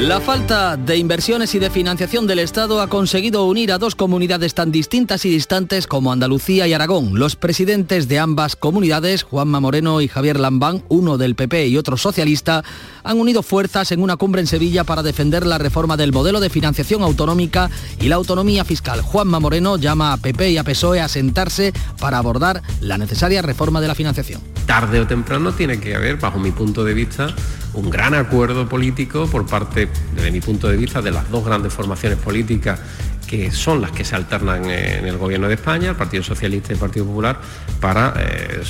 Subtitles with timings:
[0.00, 4.54] La falta de inversiones y de financiación del Estado ha conseguido unir a dos comunidades
[4.54, 7.18] tan distintas y distantes como Andalucía y Aragón.
[7.18, 11.96] Los presidentes de ambas comunidades, Juanma Moreno y Javier Lambán, uno del PP y otro
[11.96, 12.62] socialista,
[13.08, 16.50] han unido fuerzas en una cumbre en Sevilla para defender la reforma del modelo de
[16.50, 17.70] financiación autonómica
[18.02, 19.00] y la autonomía fiscal.
[19.00, 23.80] Juanma Moreno llama a PP y a PSOE a sentarse para abordar la necesaria reforma
[23.80, 24.42] de la financiación.
[24.66, 27.34] Tarde o temprano tiene que haber, bajo mi punto de vista,
[27.72, 31.72] un gran acuerdo político por parte, desde mi punto de vista, de las dos grandes
[31.72, 32.78] formaciones políticas
[33.26, 36.74] que son las que se alternan en el gobierno de España, el Partido Socialista y
[36.74, 37.40] el Partido Popular,
[37.80, 38.60] para eh,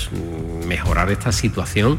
[0.67, 1.99] mejorar esta situación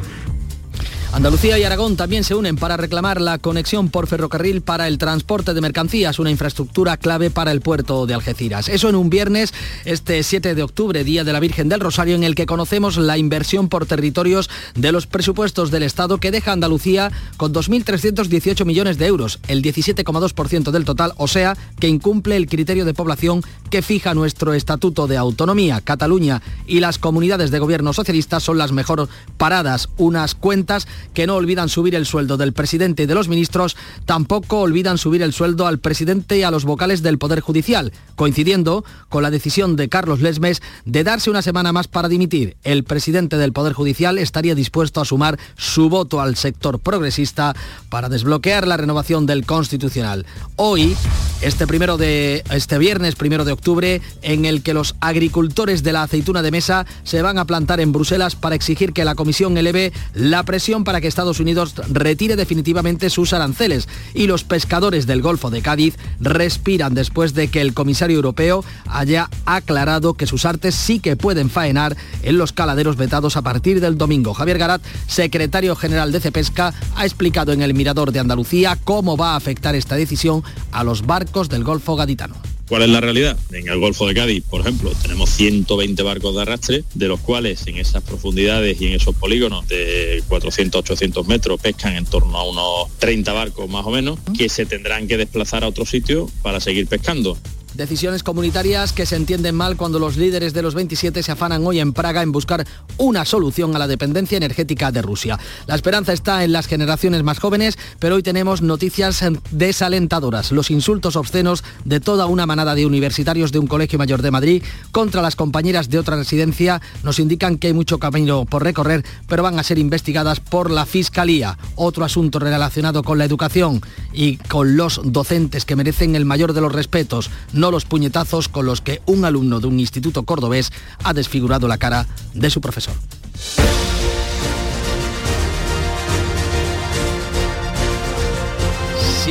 [1.12, 5.56] Andalucía y Aragón también se unen para reclamar la conexión por ferrocarril para el transporte
[5.56, 8.70] de mercancías, una infraestructura clave para el puerto de Algeciras.
[8.70, 9.52] Eso en un viernes,
[9.86, 13.18] este 7 de octubre, Día de la Virgen del Rosario, en el que conocemos la
[13.18, 19.08] inversión por territorios de los presupuestos del Estado que deja Andalucía con 2.318 millones de
[19.08, 24.14] euros, el 17,2% del total, o sea, que incumple el criterio de población que fija
[24.14, 25.82] nuestro Estatuto de Autonomía.
[25.82, 31.36] Cataluña y las comunidades de gobierno socialistas son las mejor paradas, unas cuentas que no
[31.36, 35.68] olvidan subir el sueldo del presidente y de los ministros, tampoco olvidan subir el sueldo
[35.68, 40.22] al presidente y a los vocales del Poder Judicial, coincidiendo con la decisión de Carlos
[40.22, 42.58] Lesmes de darse una semana más para dimitir.
[42.64, 47.56] El presidente del Poder Judicial estaría dispuesto a sumar su voto al sector progresista
[47.90, 50.26] para desbloquear la renovación del Constitucional.
[50.56, 50.96] Hoy,
[51.42, 56.04] este, primero de, este viernes primero de octubre, en el que los agricultores de la
[56.04, 59.92] aceituna de mesa se van a plantar en Bruselas para exigir que la Comisión eleve
[60.14, 65.52] la presión para que Estados Unidos retire definitivamente sus aranceles y los pescadores del Golfo
[65.52, 71.00] de Cádiz respiran después de que el comisario europeo haya aclarado que sus artes sí
[71.00, 74.34] que pueden faenar en los caladeros vetados a partir del domingo.
[74.34, 79.34] Javier Garat, secretario general de Cepesca, ha explicado en el Mirador de Andalucía cómo va
[79.34, 82.49] a afectar esta decisión a los barcos del Golfo Gaditano.
[82.70, 83.36] ¿Cuál es la realidad?
[83.52, 87.66] En el Golfo de Cádiz, por ejemplo, tenemos 120 barcos de arrastre, de los cuales
[87.66, 92.48] en esas profundidades y en esos polígonos de 400, 800 metros pescan en torno a
[92.48, 96.60] unos 30 barcos más o menos, que se tendrán que desplazar a otro sitio para
[96.60, 97.40] seguir pescando.
[97.80, 101.80] Decisiones comunitarias que se entienden mal cuando los líderes de los 27 se afanan hoy
[101.80, 102.68] en Praga en buscar
[102.98, 105.40] una solución a la dependencia energética de Rusia.
[105.66, 110.52] La esperanza está en las generaciones más jóvenes, pero hoy tenemos noticias desalentadoras.
[110.52, 114.64] Los insultos obscenos de toda una manada de universitarios de un colegio mayor de Madrid
[114.92, 119.42] contra las compañeras de otra residencia nos indican que hay mucho camino por recorrer, pero
[119.42, 121.58] van a ser investigadas por la Fiscalía.
[121.76, 123.80] Otro asunto relacionado con la educación
[124.12, 127.30] y con los docentes que merecen el mayor de los respetos.
[127.54, 130.72] No los puñetazos con los que un alumno de un instituto cordobés
[131.04, 132.96] ha desfigurado la cara de su profesor.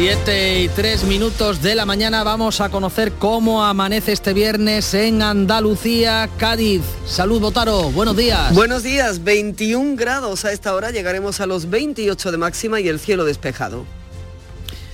[0.01, 5.23] 7 y 3 minutos de la mañana vamos a conocer cómo amanece este viernes en
[5.23, 6.83] Andalucía, Cádiz.
[7.05, 8.55] Salud, Botaro, buenos días.
[8.55, 13.01] Buenos días, 21 grados a esta hora, llegaremos a los 28 de máxima y el
[13.01, 13.98] cielo despejado.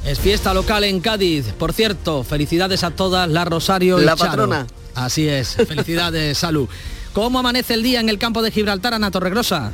[0.07, 1.47] Es fiesta local en Cádiz.
[1.59, 4.31] Por cierto, felicidades a todas, la Rosario y La Charo.
[4.31, 4.67] patrona.
[4.95, 6.69] Así es, felicidades, salud.
[7.15, 9.73] ¿Cómo amanece el día en el campo de Gibraltar, Ana Torregrosa?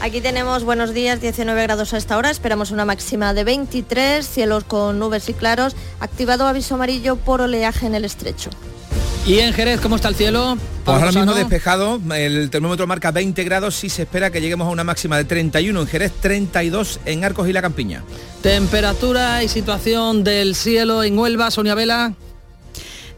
[0.00, 4.64] Aquí tenemos buenos días, 19 grados a esta hora, esperamos una máxima de 23, cielos
[4.64, 8.50] con nubes y claros, activado aviso amarillo por oleaje en el estrecho.
[9.26, 10.56] ¿Y en Jerez cómo está el cielo?
[10.84, 14.70] Pues ahora mismo despejado, el termómetro marca 20 grados y se espera que lleguemos a
[14.70, 18.04] una máxima de 31 en Jerez, 32 en Arcos y la Campiña.
[18.40, 22.14] Temperatura y situación del cielo en Huelva, Sonia Vela.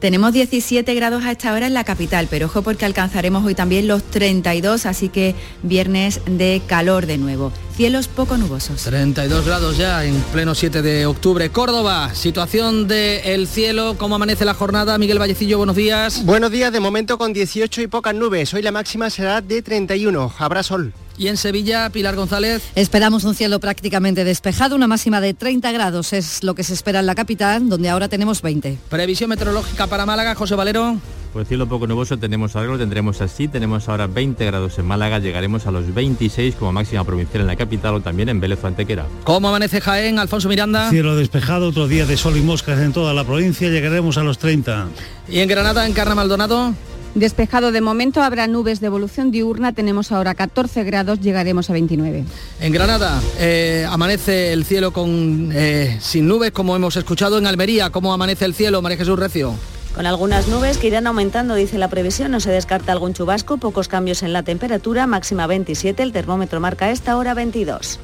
[0.01, 3.87] Tenemos 17 grados a esta hora en la capital, pero ojo porque alcanzaremos hoy también
[3.87, 7.53] los 32, así que viernes de calor de nuevo.
[7.79, 8.83] Cielos poco nubosos.
[8.83, 11.49] 32 grados ya en pleno 7 de octubre.
[11.51, 14.99] Córdoba, situación del cielo, ¿cómo amanece la jornada?
[14.99, 16.25] Miguel Vallecillo, buenos días.
[16.25, 18.53] Buenos días, de momento con 18 y pocas nubes.
[18.53, 20.33] Hoy la máxima será de 31.
[20.39, 20.93] Habrá sol.
[21.17, 22.65] Y en Sevilla, Pilar González.
[22.75, 26.99] Esperamos un cielo prácticamente despejado, una máxima de 30 grados es lo que se espera
[26.99, 28.77] en la capital, donde ahora tenemos 20.
[28.89, 30.97] Previsión meteorológica para Málaga, José Valero.
[31.33, 35.67] Pues cielo poco nuboso tenemos algo, tendremos así, tenemos ahora 20 grados en Málaga, llegaremos
[35.67, 39.07] a los 26 como máxima provincial en la capital o también en Vélez o Antequera.
[39.25, 40.89] ¿Cómo amanece Jaén, Alfonso Miranda?
[40.91, 44.39] Cielo despejado, otro día de sol y moscas en toda la provincia, llegaremos a los
[44.39, 44.89] 30.
[45.29, 46.75] ¿Y en Granada, en Carna Maldonado?
[47.15, 52.25] Despejado de momento, habrá nubes de evolución diurna, tenemos ahora 14 grados, llegaremos a 29.
[52.61, 57.91] En Granada eh, amanece el cielo con, eh, sin nubes, como hemos escuchado en Almería.
[57.91, 59.55] ¿Cómo amanece el cielo, María Jesús Recio?
[59.99, 63.89] Con algunas nubes que irán aumentando, dice la previsión, no se descarta algún chubasco, pocos
[63.89, 67.99] cambios en la temperatura, máxima 27, el termómetro marca esta hora 22.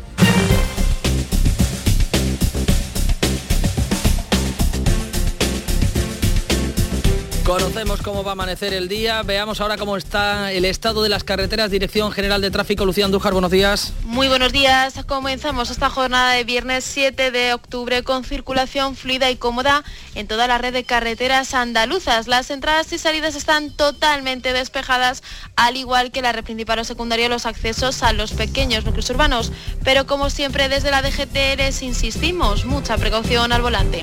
[7.44, 9.22] Conocemos cómo va a amanecer el día.
[9.22, 11.70] Veamos ahora cómo está el estado de las carreteras.
[11.70, 13.92] Dirección General de Tráfico, Lucía Andújar, buenos días.
[14.04, 14.94] Muy buenos días.
[15.06, 20.46] Comenzamos esta jornada de viernes 7 de octubre con circulación fluida y cómoda en toda
[20.46, 22.28] la red de carreteras andaluzas.
[22.28, 25.22] Las entradas y salidas están totalmente despejadas,
[25.54, 29.52] al igual que la red principal o secundaria los accesos a los pequeños núcleos urbanos.
[29.84, 34.02] Pero como siempre desde la DGT les insistimos, mucha precaución al volante.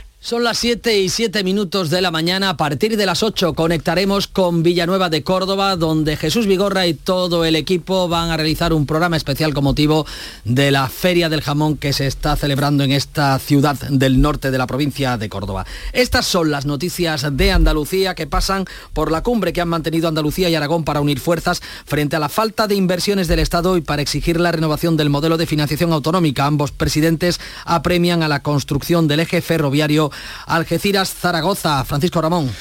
[0.23, 2.49] Son las 7 y 7 minutos de la mañana.
[2.49, 7.43] A partir de las 8 conectaremos con Villanueva de Córdoba, donde Jesús Vigorra y todo
[7.43, 10.05] el equipo van a realizar un programa especial con motivo
[10.43, 14.59] de la Feria del Jamón que se está celebrando en esta ciudad del norte de
[14.59, 15.65] la provincia de Córdoba.
[15.91, 20.49] Estas son las noticias de Andalucía que pasan por la cumbre que han mantenido Andalucía
[20.49, 24.03] y Aragón para unir fuerzas frente a la falta de inversiones del Estado y para
[24.03, 26.45] exigir la renovación del modelo de financiación autonómica.
[26.45, 30.10] Ambos presidentes apremian a la construcción del eje ferroviario
[30.47, 31.83] Algeciras-Zaragoza.
[31.85, 32.51] Francisco Ramón.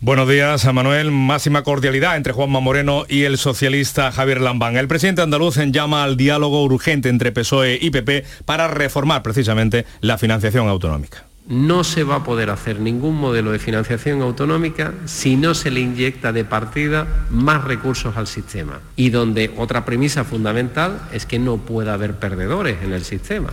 [0.00, 1.10] Buenos días, a Manuel.
[1.10, 4.76] Máxima cordialidad entre Juanma Moreno y el socialista Javier Lambán.
[4.76, 10.18] El presidente andaluz llama al diálogo urgente entre PSOE y PP para reformar precisamente la
[10.18, 11.24] financiación autonómica.
[11.48, 15.80] No se va a poder hacer ningún modelo de financiación autonómica si no se le
[15.80, 18.80] inyecta de partida más recursos al sistema.
[18.96, 23.50] Y donde otra premisa fundamental es que no pueda haber perdedores en el sistema.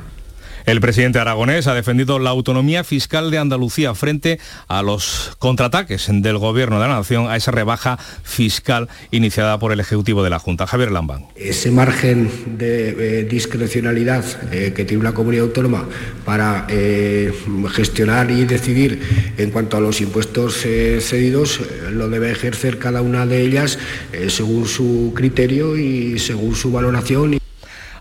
[0.66, 4.40] El presidente aragonés ha defendido la autonomía fiscal de Andalucía frente
[4.70, 9.82] a los contraataques del gobierno de la nación a esa rebaja fiscal iniciada por el
[9.82, 10.66] Ejecutivo de la Junta.
[10.66, 11.26] Javier Lambán.
[11.36, 15.86] Ese margen de eh, discrecionalidad eh, que tiene una comunidad autónoma
[16.24, 17.34] para eh,
[17.72, 21.60] gestionar y decidir en cuanto a los impuestos cedidos
[21.92, 23.78] lo debe ejercer cada una de ellas
[24.30, 27.43] según su criterio y según su valoración.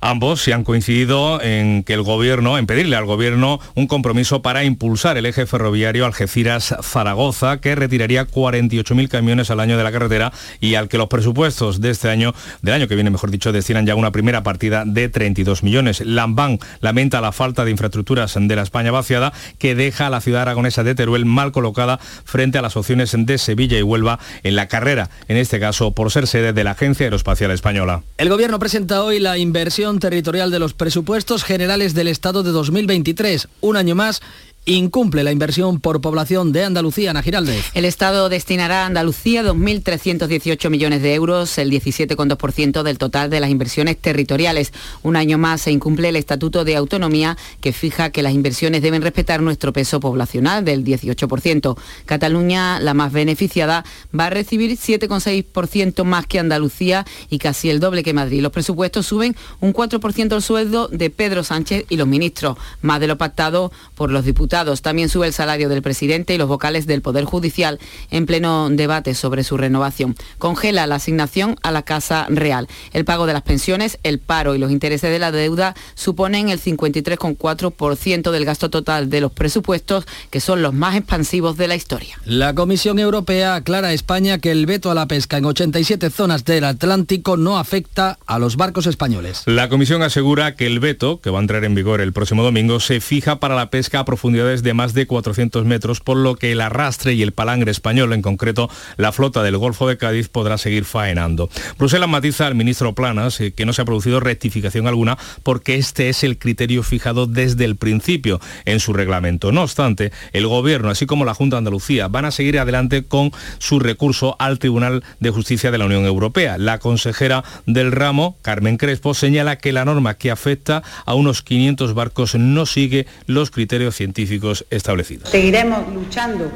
[0.05, 4.65] Ambos se han coincidido en que el gobierno, en pedirle al gobierno un compromiso para
[4.65, 10.75] impulsar el eje ferroviario Algeciras-Zaragoza, que retiraría 48.000 camiones al año de la carretera y
[10.75, 13.95] al que los presupuestos de este año, del año que viene, mejor dicho, destinan ya
[13.95, 16.01] una primera partida de 32 millones.
[16.05, 20.43] Lambán lamenta la falta de infraestructuras de la España vaciada que deja a la ciudad
[20.43, 24.67] aragonesa de Teruel mal colocada frente a las opciones de Sevilla y Huelva en la
[24.67, 28.03] carrera, en este caso por ser sede de la Agencia Aeroespacial Española.
[28.19, 33.49] El gobierno presenta hoy la inversión territorial de los presupuestos generales del Estado de 2023.
[33.61, 34.23] Un año más
[34.65, 37.65] incumple la inversión por población de Andalucía, Ana Giraldez.
[37.75, 43.51] El Estado destinará a Andalucía 2.318 millones de euros, el 17,2% del total de las
[43.51, 44.73] inversiones territoriales.
[45.03, 49.03] Un año más se incumple el Estatuto de Autonomía que fija que las inversiones deben
[49.03, 51.77] respetar nuestro peso poblacional del 18%.
[52.07, 53.85] Cataluña, la más beneficiada,
[54.19, 58.41] va a recibir 7,6% más que Andalucía y casi el doble que Madrid.
[58.41, 63.09] Los presupuestos suben un 4% el sueldo de Pedro Sánchez y los ministros, más de
[63.09, 64.83] lo pactado por los diputados Diputados.
[64.83, 67.79] También sube el salario del presidente y los vocales del Poder Judicial
[68.11, 70.15] en pleno debate sobre su renovación.
[70.37, 72.69] Congela la asignación a la Casa Real.
[72.93, 76.61] El pago de las pensiones, el paro y los intereses de la deuda suponen el
[76.61, 82.19] 53,4% del gasto total de los presupuestos, que son los más expansivos de la historia.
[82.27, 86.45] La Comisión Europea aclara a España que el veto a la pesca en 87 zonas
[86.45, 89.45] del Atlántico no afecta a los barcos españoles.
[89.47, 92.81] La Comisión asegura que el veto, que va a entrar en vigor el próximo domingo,
[92.81, 94.05] se fija para la pesca a
[94.43, 98.13] profundidades de más de 400 metros, por lo que el arrastre y el palangre español,
[98.13, 101.49] en concreto la flota del Golfo de Cádiz, podrá seguir faenando.
[101.79, 106.09] Bruselas matiza al ministro Planas eh, que no se ha producido rectificación alguna porque este
[106.09, 109.53] es el criterio fijado desde el principio en su reglamento.
[109.53, 113.31] No obstante, el Gobierno, así como la Junta de Andalucía, van a seguir adelante con
[113.59, 116.59] su recurso al Tribunal de Justicia de la Unión Europea.
[116.59, 121.95] La consejera del ramo, Carmen Crespo, señala que la norma que afecta a unos 500
[121.95, 124.32] barcos no sigue los criterios científicos
[124.71, 125.29] establecidos.
[125.31, 126.51] Seguiremos luchando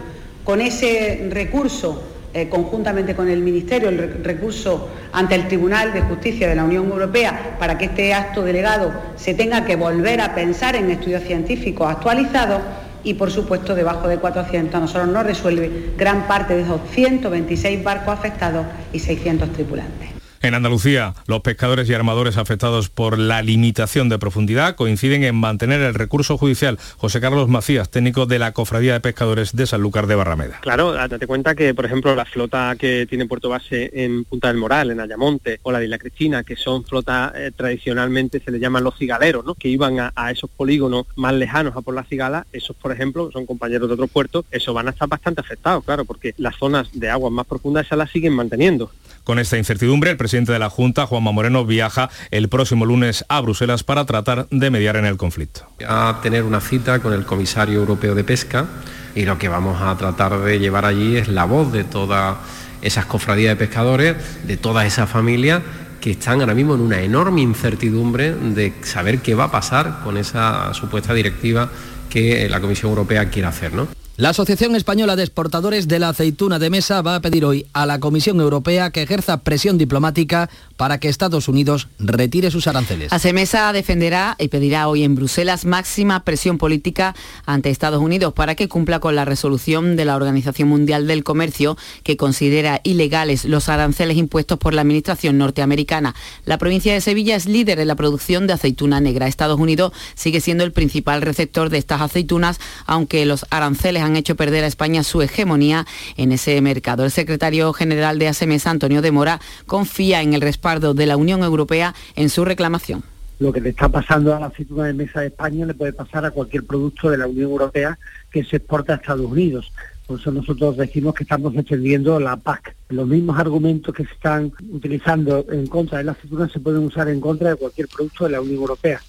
[0.45, 2.03] con ese recurso
[2.35, 6.65] eh, conjuntamente con el Ministerio, el re- recurso ante el Tribunal de Justicia de la
[6.65, 11.23] Unión Europea para que este acto delegado se tenga que volver a pensar en estudios
[11.23, 12.61] científicos actualizados
[13.05, 17.83] y, por supuesto, debajo de 400 a nosotros nos resuelve gran parte de esos 126
[17.83, 20.11] barcos afectados y 600 tripulantes.
[20.47, 25.81] En Andalucía, los pescadores y armadores afectados por la limitación de profundidad coinciden en mantener
[25.81, 26.79] el recurso judicial.
[26.99, 30.61] José Carlos Macías, técnico de la Cofradía de Pescadores de Sanlúcar de Barrameda.
[30.61, 34.59] Claro, date cuenta que, por ejemplo, la flota que tiene puerto base en Punta del
[34.59, 38.61] Moral, en Ayamonte, o la de Isla Cristina, que son flotas eh, tradicionalmente se le
[38.61, 39.57] llaman los cigaleros, ¿no?
[39.57, 43.33] que iban a, a esos polígonos más lejanos a por la cigala, esos, por ejemplo,
[43.33, 46.89] son compañeros de otros puertos, esos van a estar bastante afectados, claro, porque las zonas
[46.93, 48.93] de aguas más profundas esas las siguen manteniendo.
[49.25, 53.41] Con esta incertidumbre, el presidente de la Junta, Juanma Moreno, viaja el próximo lunes a
[53.41, 55.67] Bruselas para tratar de mediar en el conflicto.
[55.87, 58.67] a tener una cita con el comisario europeo de pesca
[59.15, 62.37] y lo que vamos a tratar de llevar allí es la voz de todas
[62.83, 64.17] esas cofradías de pescadores,
[64.47, 65.63] de todas esas familias
[66.01, 70.17] que están ahora mismo en una enorme incertidumbre de saber qué va a pasar con
[70.17, 71.71] esa supuesta directiva
[72.11, 73.89] que la Comisión Europea quiere hacer, ¿no?
[74.19, 77.85] La Asociación Española de Exportadores de la Aceituna de Mesa va a pedir hoy a
[77.85, 83.13] la Comisión Europea que ejerza presión diplomática para que Estados Unidos retire sus aranceles.
[83.13, 88.71] Asemesa defenderá y pedirá hoy en Bruselas máxima presión política ante Estados Unidos para que
[88.71, 94.17] cumpla con la resolución de la Organización Mundial del Comercio que considera ilegales los aranceles
[94.17, 96.15] impuestos por la Administración norteamericana.
[96.47, 99.27] La provincia de Sevilla es líder en la producción de aceituna negra.
[99.27, 104.37] Estados Unidos sigue siendo el principal receptor de estas aceitunas, aunque los aranceles han hecho
[104.37, 105.87] perder a España su hegemonía
[106.17, 107.05] en ese mercado.
[107.05, 111.43] El secretario general de Asemesa, Antonio de Mora, confía en el respaldo de la Unión
[111.43, 113.03] Europea en su reclamación.
[113.39, 116.25] Lo que le está pasando a la aceituna de mesa de España le puede pasar
[116.25, 117.99] a cualquier producto de la Unión Europea
[118.31, 119.71] que se exporta a Estados Unidos.
[120.07, 122.75] Por eso nosotros decimos que estamos defendiendo la PAC.
[122.89, 127.09] Los mismos argumentos que se están utilizando en contra de la aceituna se pueden usar
[127.09, 129.01] en contra de cualquier producto de la Unión Europea.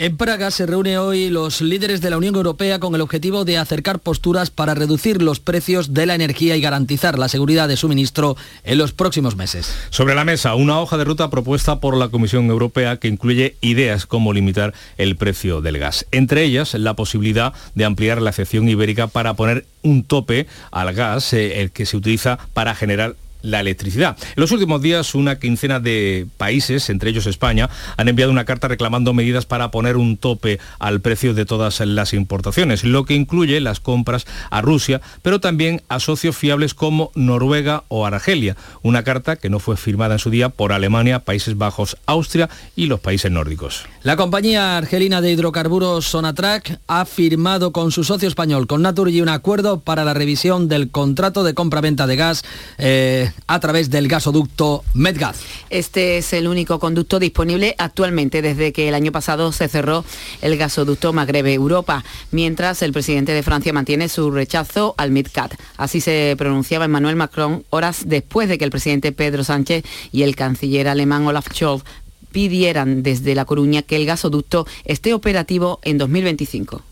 [0.00, 3.58] En Praga se reúne hoy los líderes de la Unión Europea con el objetivo de
[3.58, 8.36] acercar posturas para reducir los precios de la energía y garantizar la seguridad de suministro
[8.62, 9.74] en los próximos meses.
[9.90, 14.06] Sobre la mesa, una hoja de ruta propuesta por la Comisión Europea que incluye ideas
[14.06, 16.06] como limitar el precio del gas.
[16.12, 21.32] Entre ellas, la posibilidad de ampliar la excepción ibérica para poner un tope al gas,
[21.32, 24.16] eh, el que se utiliza para generar la electricidad.
[24.20, 28.68] En los últimos días, una quincena de países, entre ellos España, han enviado una carta
[28.68, 33.60] reclamando medidas para poner un tope al precio de todas las importaciones, lo que incluye
[33.60, 38.56] las compras a Rusia, pero también a socios fiables como Noruega o Argelia.
[38.82, 42.86] Una carta que no fue firmada en su día por Alemania, Países Bajos, Austria y
[42.86, 43.84] los países nórdicos.
[44.02, 49.28] La compañía argelina de hidrocarburos Sonatrach ha firmado con su socio español, con Naturgy, un
[49.28, 52.44] acuerdo para la revisión del contrato de compra-venta de gas
[52.78, 55.40] eh, a través del gasoducto Medgas.
[55.70, 60.04] Este es el único conducto disponible actualmente desde que el año pasado se cerró
[60.42, 65.54] el gasoducto Magreb-Europa, mientras el presidente de Francia mantiene su rechazo al MidCat.
[65.76, 70.36] Así se pronunciaba Emmanuel Macron horas después de que el presidente Pedro Sánchez y el
[70.36, 71.84] canciller alemán Olaf Scholz
[72.32, 76.82] pidieran desde La Coruña que el gasoducto esté operativo en 2025.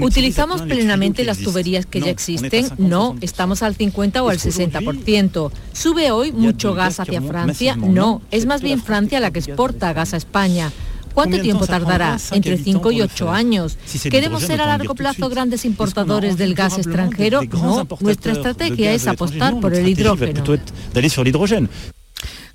[0.00, 2.68] ¿Utilizamos plenamente las tuberías que ya existen?
[2.78, 5.50] No, estamos al 50 o al 60%.
[5.72, 7.76] ¿Sube hoy mucho gas hacia Francia?
[7.76, 10.72] No, es más bien Francia la que exporta gas a España.
[11.12, 12.18] ¿Cuánto tiempo tardará?
[12.32, 13.78] Entre 5 y 8 años.
[14.10, 17.40] ¿Queremos ser a largo plazo grandes importadores del gas extranjero?
[17.52, 20.44] No, nuestra estrategia es apostar por el hidrógeno.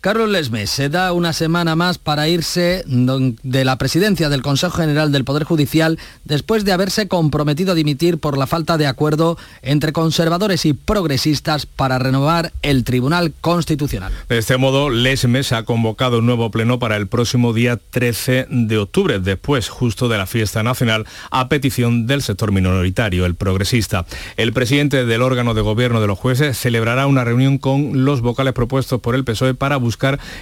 [0.02, 5.12] Carlos Lesmes se da una semana más para irse de la presidencia del Consejo General
[5.12, 9.94] del Poder Judicial después de haberse comprometido a dimitir por la falta de acuerdo entre
[9.94, 14.12] conservadores y progresistas para renovar el Tribunal Constitucional.
[14.28, 18.80] De este modo, Lesmes ha convocado un nuevo pleno para el próximo día 13 de
[18.80, 24.08] octubre, después justo de la fiesta nacional, a petición del sector minoritario, el progresista.
[24.36, 28.54] El presidente del órgano de gobierno de los jueces celebrará una reunión con los vocales
[28.54, 29.91] propuestos por el PSOE para buscar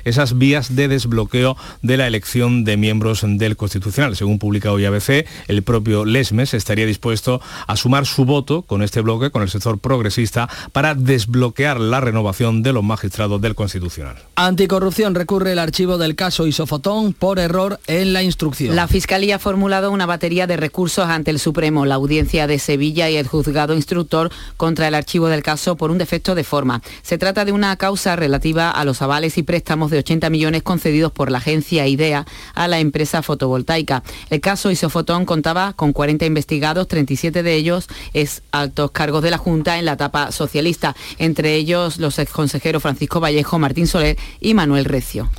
[0.04, 4.16] esas vías de desbloqueo de la elección de miembros del Constitucional.
[4.16, 9.02] Según publica hoy ABC, el propio Lesmes estaría dispuesto a sumar su voto con este
[9.02, 14.18] bloque, con el sector progresista, para desbloquear la renovación de los magistrados del Constitucional.
[14.36, 18.76] Anticorrupción recurre el archivo del caso Isofotón por error en la instrucción.
[18.76, 23.10] La Fiscalía ha formulado una batería de recursos ante el Supremo, la Audiencia de Sevilla
[23.10, 26.82] y el Juzgado Instructor contra el archivo del caso por un defecto de forma.
[27.02, 31.12] Se trata de una causa relativa a los avales y préstamos de 80 millones concedidos
[31.12, 34.04] por la agencia IDEA a la empresa fotovoltaica.
[34.30, 39.38] El caso Isofotón contaba con 40 investigados, 37 de ellos es altos cargos de la
[39.38, 44.86] Junta en la etapa socialista, entre ellos los exconsejeros Francisco Vallejo, Martín Soler y Manuel
[44.86, 45.30] Recio.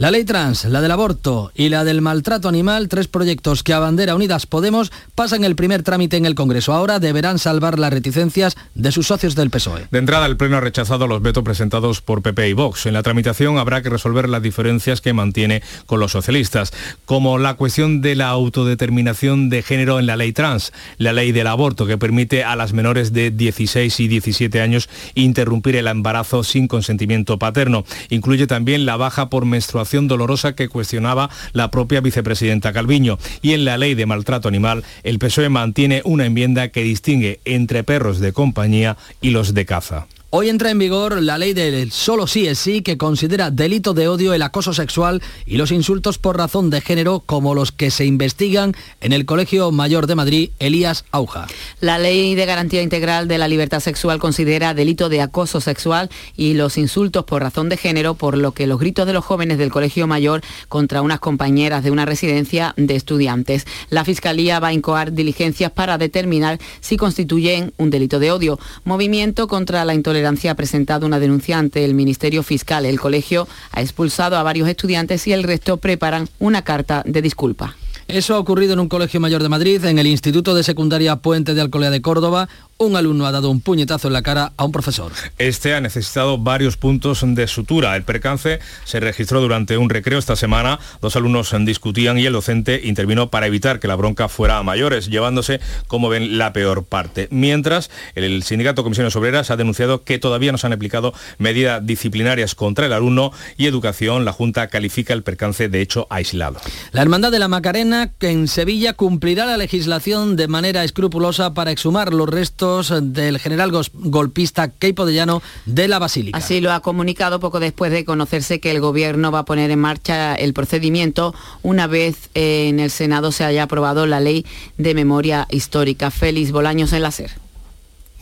[0.00, 3.80] La ley trans, la del aborto y la del maltrato animal, tres proyectos que a
[3.80, 6.72] bandera Unidas Podemos pasan el primer trámite en el Congreso.
[6.72, 9.88] Ahora deberán salvar las reticencias de sus socios del PSOE.
[9.90, 12.86] De entrada, el Pleno ha rechazado los vetos presentados por PP y Vox.
[12.86, 16.72] En la tramitación habrá que resolver las diferencias que mantiene con los socialistas,
[17.04, 21.46] como la cuestión de la autodeterminación de género en la ley trans, la ley del
[21.46, 26.68] aborto que permite a las menores de 16 y 17 años interrumpir el embarazo sin
[26.68, 27.84] consentimiento paterno.
[28.08, 33.18] Incluye también la baja por menstruación dolorosa que cuestionaba la propia vicepresidenta Calviño.
[33.42, 37.84] Y en la ley de maltrato animal, el PSOE mantiene una enmienda que distingue entre
[37.84, 40.06] perros de compañía y los de caza.
[40.32, 44.06] Hoy entra en vigor la ley del solo sí es sí que considera delito de
[44.06, 48.04] odio el acoso sexual y los insultos por razón de género como los que se
[48.04, 51.48] investigan en el Colegio Mayor de Madrid, Elías Auja.
[51.80, 56.54] La ley de garantía integral de la libertad sexual considera delito de acoso sexual y
[56.54, 59.72] los insultos por razón de género, por lo que los gritos de los jóvenes del
[59.72, 63.66] Colegio Mayor contra unas compañeras de una residencia de estudiantes.
[63.88, 68.60] La Fiscalía va a incoar diligencias para determinar si constituyen un delito de odio.
[68.84, 72.86] Movimiento contra la intolerancia ha presentado una denuncia ante el Ministerio Fiscal.
[72.86, 77.76] El colegio ha expulsado a varios estudiantes y el resto preparan una carta de disculpa.
[78.08, 81.54] Eso ha ocurrido en un colegio mayor de Madrid, en el Instituto de Secundaria Puente
[81.54, 82.48] de Alcolea de Córdoba
[82.80, 85.12] un alumno ha dado un puñetazo en la cara a un profesor.
[85.36, 87.94] Este ha necesitado varios puntos de sutura.
[87.94, 90.80] El percance se registró durante un recreo esta semana.
[91.02, 95.08] Dos alumnos discutían y el docente intervino para evitar que la bronca fuera a mayores,
[95.08, 97.28] llevándose, como ven, la peor parte.
[97.30, 102.54] Mientras, el sindicato Comisiones Obreras ha denunciado que todavía no se han aplicado medidas disciplinarias
[102.54, 104.24] contra el alumno y educación.
[104.24, 106.58] La Junta califica el percance de hecho aislado.
[106.92, 112.14] La Hermandad de la Macarena en Sevilla cumplirá la legislación de manera escrupulosa para exhumar
[112.14, 116.38] los restos del general golpista Keipo de Llano de la Basílica.
[116.38, 119.78] Así lo ha comunicado poco después de conocerse que el Gobierno va a poner en
[119.78, 124.46] marcha el procedimiento una vez eh, en el Senado se haya aprobado la ley
[124.78, 126.10] de memoria histórica.
[126.10, 127.30] Félix Bolaños en la SER.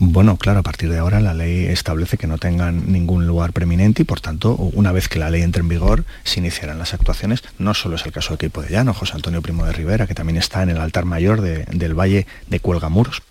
[0.01, 4.03] Bueno, claro, a partir de ahora la ley establece que no tengan ningún lugar preeminente
[4.03, 7.43] y por tanto, una vez que la ley entre en vigor, se iniciarán las actuaciones.
[7.57, 10.15] No solo es el caso de Keipo de Llano, José Antonio Primo de Rivera, que
[10.15, 13.23] también está en el altar mayor del Valle de Cuelgamuros.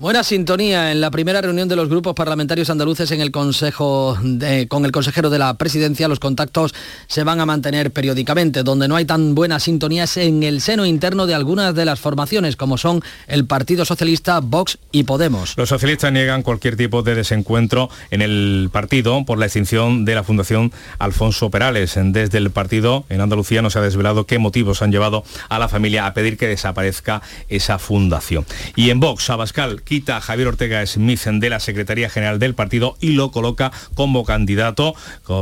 [0.00, 4.18] Buena sintonía en la primera reunión de los grupos parlamentarios andaluces en el Consejo
[4.68, 6.08] con el consejero de la Presidencia.
[6.08, 6.74] Los contactos
[7.06, 8.64] se van a mantener periódicamente.
[8.64, 12.00] Donde no hay tan buena sintonía es en el seno interno de algunas de las
[12.00, 15.56] formaciones, como son el Partido Socialista, Vox y Podemos.
[15.56, 20.24] Los socialistas niegan cualquier tipo de desencuentro en el partido por la extinción de la
[20.24, 21.94] Fundación Alfonso Perales.
[21.96, 25.68] Desde el partido en Andalucía no se ha desvelado qué motivos han llevado a la
[25.68, 28.44] familia a pedir que desaparezca esa fundación.
[28.74, 32.96] Y en Vox, Abascal quita a Javier Ortega Smith de la Secretaría General del partido
[33.00, 34.94] y lo coloca como candidato,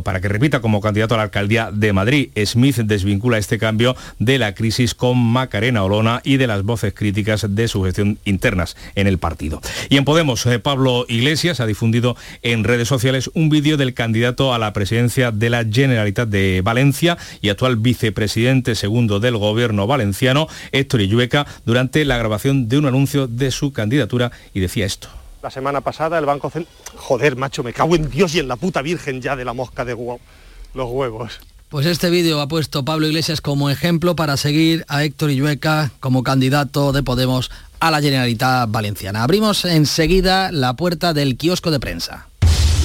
[0.05, 2.31] para que repita como candidato a la alcaldía de Madrid.
[2.45, 7.47] Smith desvincula este cambio de la crisis con Macarena Olona y de las voces críticas
[7.49, 9.61] de su gestión internas en el partido.
[9.89, 14.53] Y en Podemos, eh, Pablo Iglesias ha difundido en redes sociales un vídeo del candidato
[14.53, 20.49] a la presidencia de la Generalitat de Valencia y actual vicepresidente segundo del gobierno valenciano,
[20.73, 25.09] Héctor Illueca, durante la grabación de un anuncio de su candidatura y decía esto.
[25.43, 26.75] La semana pasada el Banco Central...
[26.97, 29.85] Joder, macho, me cago en Dios y en la puta Virgen ya de la mosca
[29.85, 31.41] de los huevos.
[31.69, 36.23] Pues este vídeo ha puesto Pablo Iglesias como ejemplo para seguir a Héctor Illueca como
[36.23, 39.23] candidato de Podemos a la Generalitat Valenciana.
[39.23, 42.29] Abrimos enseguida la puerta del kiosco de prensa.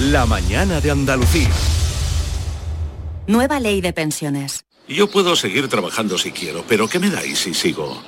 [0.00, 1.50] La mañana de Andalucía.
[3.26, 4.64] Nueva ley de pensiones.
[4.88, 8.02] Yo puedo seguir trabajando si quiero, pero ¿qué me dais si sigo?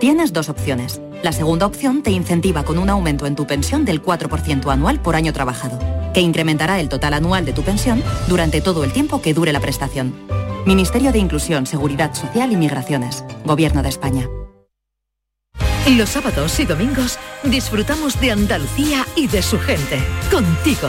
[0.00, 1.00] Tienes dos opciones.
[1.22, 5.16] La segunda opción te incentiva con un aumento en tu pensión del 4% anual por
[5.16, 5.78] año trabajado,
[6.12, 9.60] que incrementará el total anual de tu pensión durante todo el tiempo que dure la
[9.60, 10.14] prestación.
[10.66, 13.24] Ministerio de Inclusión, Seguridad Social y Migraciones.
[13.44, 14.28] Gobierno de España.
[15.88, 20.00] Los sábados y domingos disfrutamos de Andalucía y de su gente.
[20.32, 20.88] Contigo,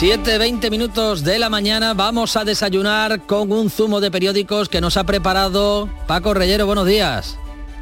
[0.00, 4.96] 7.20 minutos de la mañana vamos a desayunar con un zumo de periódicos que nos
[4.96, 6.66] ha preparado Paco Reyero.
[6.66, 7.36] Buenos días.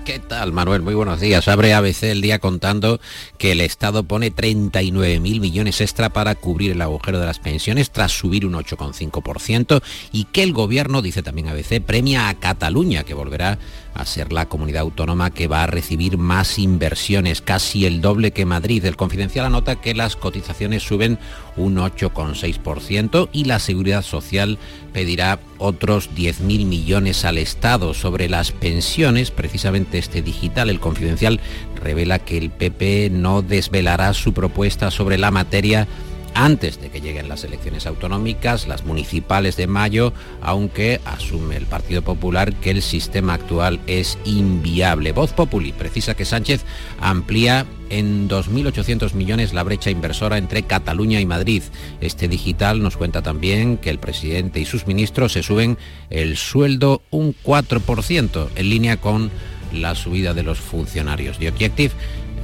[0.07, 0.81] ¿Qué tal, Manuel?
[0.81, 1.46] Muy buenos días.
[1.46, 3.00] Abre ABC el día contando
[3.37, 8.12] que el Estado pone 39.000 millones extra para cubrir el agujero de las pensiones tras
[8.12, 13.59] subir un 8,5% y que el Gobierno, dice también ABC, premia a Cataluña, que volverá
[13.96, 18.44] a ser la comunidad autónoma que va a recibir más inversiones, casi el doble que
[18.44, 18.85] Madrid.
[18.85, 21.18] El Confidencial anota que las cotizaciones suben
[21.56, 24.59] un 8,6% y la Seguridad Social
[24.92, 27.94] pedirá otros 10.000 millones al Estado.
[27.94, 31.40] Sobre las pensiones, precisamente este digital, el Confidencial
[31.74, 35.88] revela que el PP no desvelará su propuesta sobre la materia
[36.37, 42.03] antes de que lleguen las elecciones autonómicas, las municipales de mayo, aunque asume el Partido
[42.03, 45.12] Popular que el sistema actual es inviable.
[45.12, 46.64] Voz Populi precisa que Sánchez
[47.01, 51.62] amplía en 2.800 millones la brecha inversora entre Cataluña y Madrid.
[52.03, 55.79] Este digital nos cuenta también que el presidente y sus ministros se suben
[56.11, 59.31] el sueldo un 4%, en línea con
[59.72, 61.38] la subida de los funcionarios.
[61.38, 61.94] The Objective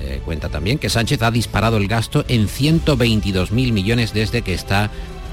[0.04, 4.90] eh, cuenta también que Sánchez ha disparado el gasto en 122.000 millones desde que está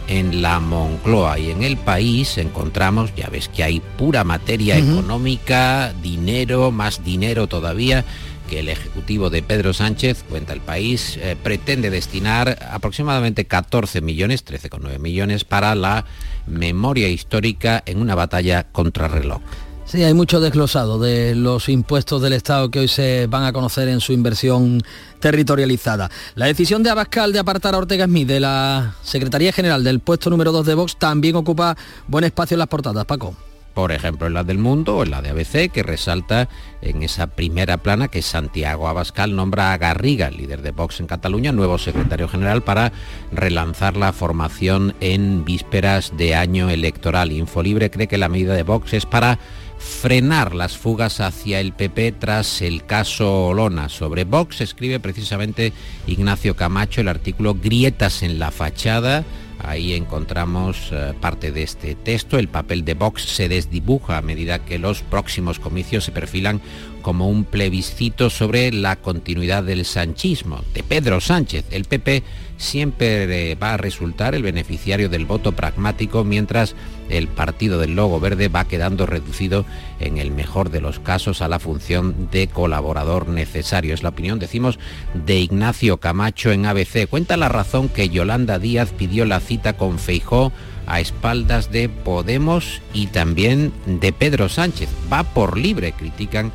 [0.08, 5.94] en la Moncloa y en el país encontramos, ya ves que hay pura materia económica,
[6.04, 8.06] dinero, más dinero todavía
[8.48, 14.44] que el Ejecutivo de Pedro Sánchez, cuenta el país, eh, pretende destinar aproximadamente 14 millones,
[14.44, 16.06] 13,9 millones para la
[16.48, 19.42] memoria histórica en una batalla contra reloj.
[19.90, 23.88] Sí, hay mucho desglosado de los impuestos del Estado que hoy se van a conocer
[23.88, 24.84] en su inversión
[25.20, 26.12] territorializada.
[26.36, 30.30] La decisión de Abascal de apartar a Ortega Smith de la Secretaría General del puesto
[30.30, 31.76] número 2 de Vox también ocupa
[32.06, 33.34] buen espacio en las portadas, Paco
[33.80, 36.50] por ejemplo en la del Mundo o en la de ABC, que resalta
[36.82, 41.54] en esa primera plana que Santiago Abascal nombra a Garriga, líder de Vox en Cataluña,
[41.54, 42.92] nuevo secretario general para
[43.32, 47.32] relanzar la formación en vísperas de año electoral.
[47.32, 49.40] Infolibre cree que la medida de Vox es para
[49.80, 53.90] frenar las fugas hacia el PP tras el caso Olona.
[53.90, 55.74] Sobre Vox escribe precisamente
[56.06, 59.26] Ignacio Camacho el artículo Grietas en la fachada
[59.62, 62.40] Ahí encontramos eh, parte de este texto.
[62.40, 66.62] El papel de Vox se desdibuja a medida que los próximos comicios se perfilan
[67.02, 70.64] como un plebiscito sobre la continuidad del sanchismo.
[70.74, 72.24] De Pedro Sánchez, el PP
[72.58, 76.76] siempre va a resultar el beneficiario del voto pragmático mientras
[77.10, 79.66] el partido del Logo Verde va quedando reducido
[80.00, 83.94] en el mejor de los casos a la función de colaborador necesario.
[83.94, 84.78] Es la opinión, decimos,
[85.14, 87.08] de Ignacio Camacho en ABC.
[87.10, 90.52] Cuenta la razón que Yolanda Díaz pidió la cita con Feijó
[90.86, 94.90] a espaldas de Podemos y también de Pedro Sánchez.
[95.12, 96.52] Va por libre, critican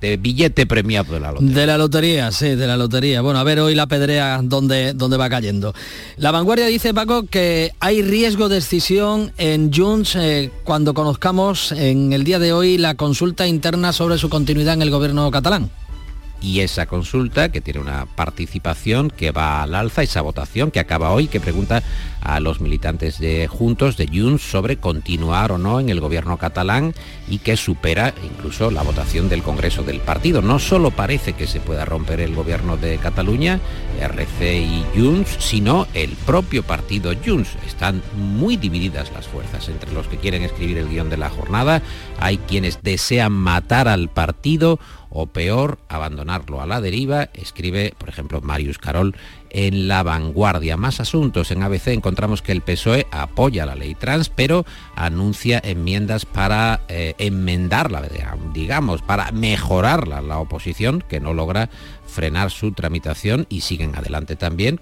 [0.00, 1.54] de billete premiado de la lotería.
[1.54, 3.20] De la lotería, sí, de la lotería.
[3.20, 5.74] Bueno, a ver hoy la pedrea donde, donde va cayendo.
[6.16, 12.12] La vanguardia dice, Paco, que hay riesgo de escisión en Junts eh, cuando conozcamos en
[12.12, 15.70] el día de hoy la consulta interna sobre su continuidad en el gobierno catalán
[16.40, 21.10] y esa consulta que tiene una participación que va al alza, esa votación que acaba
[21.10, 21.82] hoy, que pregunta
[22.20, 26.94] a los militantes de Juntos, de Junts, sobre continuar o no en el gobierno catalán
[27.28, 30.42] y que supera incluso la votación del Congreso del partido.
[30.42, 33.60] No solo parece que se pueda romper el gobierno de Cataluña,
[34.00, 37.56] RC y Junts, sino el propio partido Junts.
[37.66, 41.82] Están muy divididas las fuerzas entre los que quieren escribir el guion de la jornada,
[42.18, 44.78] hay quienes desean matar al partido,
[45.10, 49.16] o peor, abandonarlo a la deriva, escribe, por ejemplo, Marius Carol
[49.50, 50.76] en La Vanguardia.
[50.76, 51.50] Más asuntos.
[51.50, 57.14] En ABC encontramos que el PSOE apoya la ley trans, pero anuncia enmiendas para eh,
[57.18, 58.02] enmendarla,
[58.52, 60.20] digamos, para mejorarla.
[60.20, 61.70] La oposición, que no logra
[62.06, 64.80] frenar su tramitación y siguen adelante también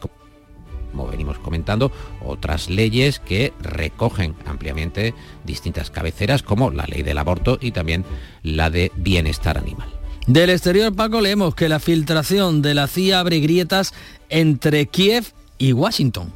[0.97, 1.93] como venimos comentando,
[2.25, 5.13] otras leyes que recogen ampliamente
[5.45, 8.07] distintas cabeceras como la ley del aborto y también
[8.43, 9.93] la de bienestar animal.
[10.27, 13.95] Del exterior, Paco, leemos que la filtración de la CIA abre grietas
[14.29, 16.33] entre Kiev y Washington.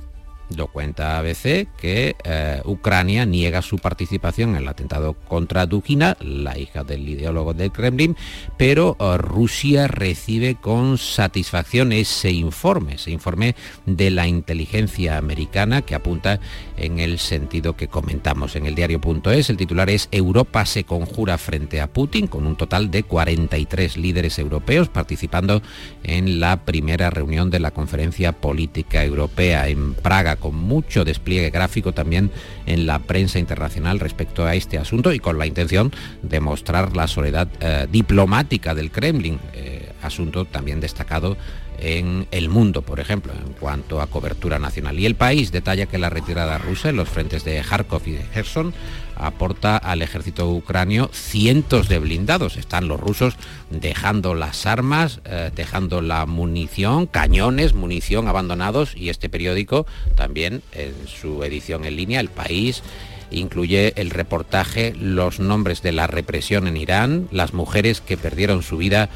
[0.56, 6.58] Lo cuenta ABC que eh, Ucrania niega su participación en el atentado contra Dugina, la
[6.58, 8.16] hija del ideólogo del Kremlin,
[8.56, 13.54] pero eh, Rusia recibe con satisfacción ese informe, ese informe
[13.86, 16.40] de la inteligencia americana que apunta
[16.76, 19.50] en el sentido que comentamos en el diario.es.
[19.50, 24.38] El titular es Europa se conjura frente a Putin con un total de 43 líderes
[24.38, 25.62] europeos participando
[26.02, 31.92] en la primera reunión de la conferencia política europea en Praga con mucho despliegue gráfico
[31.92, 32.30] también
[32.66, 37.06] en la prensa internacional respecto a este asunto y con la intención de mostrar la
[37.06, 41.36] soledad eh, diplomática del Kremlin, eh, asunto también destacado
[41.80, 44.98] en el mundo, por ejemplo, en cuanto a cobertura nacional.
[44.98, 48.24] Y el país detalla que la retirada rusa en los frentes de Kharkov y de
[48.34, 48.74] Kherson
[49.16, 52.56] aporta al ejército ucranio cientos de blindados.
[52.56, 53.34] Están los rusos
[53.70, 60.94] dejando las armas, eh, dejando la munición, cañones, munición abandonados y este periódico también en
[61.06, 62.82] su edición en línea, El País,
[63.30, 68.76] incluye el reportaje Los nombres de la represión en Irán, las mujeres que perdieron su
[68.76, 69.08] vida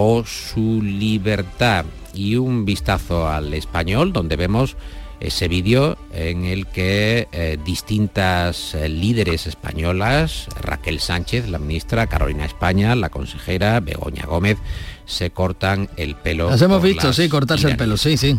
[0.00, 1.84] o su libertad
[2.14, 4.76] y un vistazo al español donde vemos
[5.18, 12.44] ese vídeo en el que eh, distintas eh, líderes españolas, Raquel Sánchez, la ministra, Carolina
[12.44, 14.58] España, la consejera, Begoña Gómez,
[15.04, 16.48] se cortan el pelo.
[16.48, 18.38] Las hemos visto, sí, cortarse el pelo, sí, sí.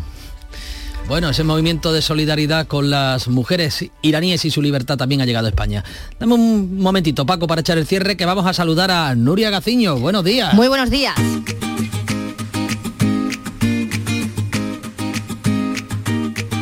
[1.10, 5.48] Bueno, ese movimiento de solidaridad con las mujeres iraníes y su libertad también ha llegado
[5.48, 5.84] a España.
[6.20, 9.98] Dame un momentito, Paco, para echar el cierre, que vamos a saludar a Nuria Gaciño.
[9.98, 10.54] Buenos días.
[10.54, 11.16] Muy buenos días.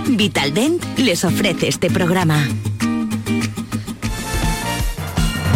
[0.07, 2.47] Vitaldent les ofrece este programa.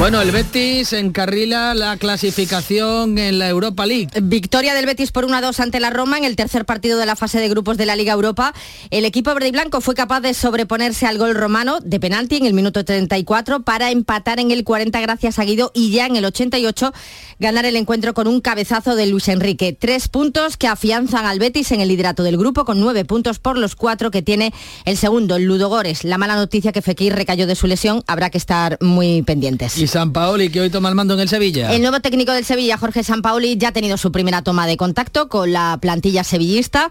[0.01, 4.09] Bueno, el Betis encarrila la clasificación en la Europa League.
[4.19, 7.39] Victoria del Betis por 1-2 ante la Roma en el tercer partido de la fase
[7.39, 8.51] de grupos de la Liga Europa.
[8.89, 12.47] El equipo verde y blanco fue capaz de sobreponerse al gol romano de penalti en
[12.47, 16.25] el minuto 34 para empatar en el 40 gracias a Guido y ya en el
[16.25, 16.91] 88
[17.37, 19.77] ganar el encuentro con un cabezazo de Luis Enrique.
[19.79, 23.55] Tres puntos que afianzan al Betis en el liderato del grupo con nueve puntos por
[23.55, 24.51] los cuatro que tiene
[24.85, 26.03] el segundo, el Ludogores.
[26.03, 29.90] La mala noticia que Fekir recayó de su lesión, habrá que estar muy pendientes.
[30.13, 31.73] Paoli, que hoy toma el mando en el Sevilla.
[31.73, 34.77] El nuevo técnico del Sevilla, Jorge San Paoli, ya ha tenido su primera toma de
[34.77, 36.89] contacto con la plantilla sevillista.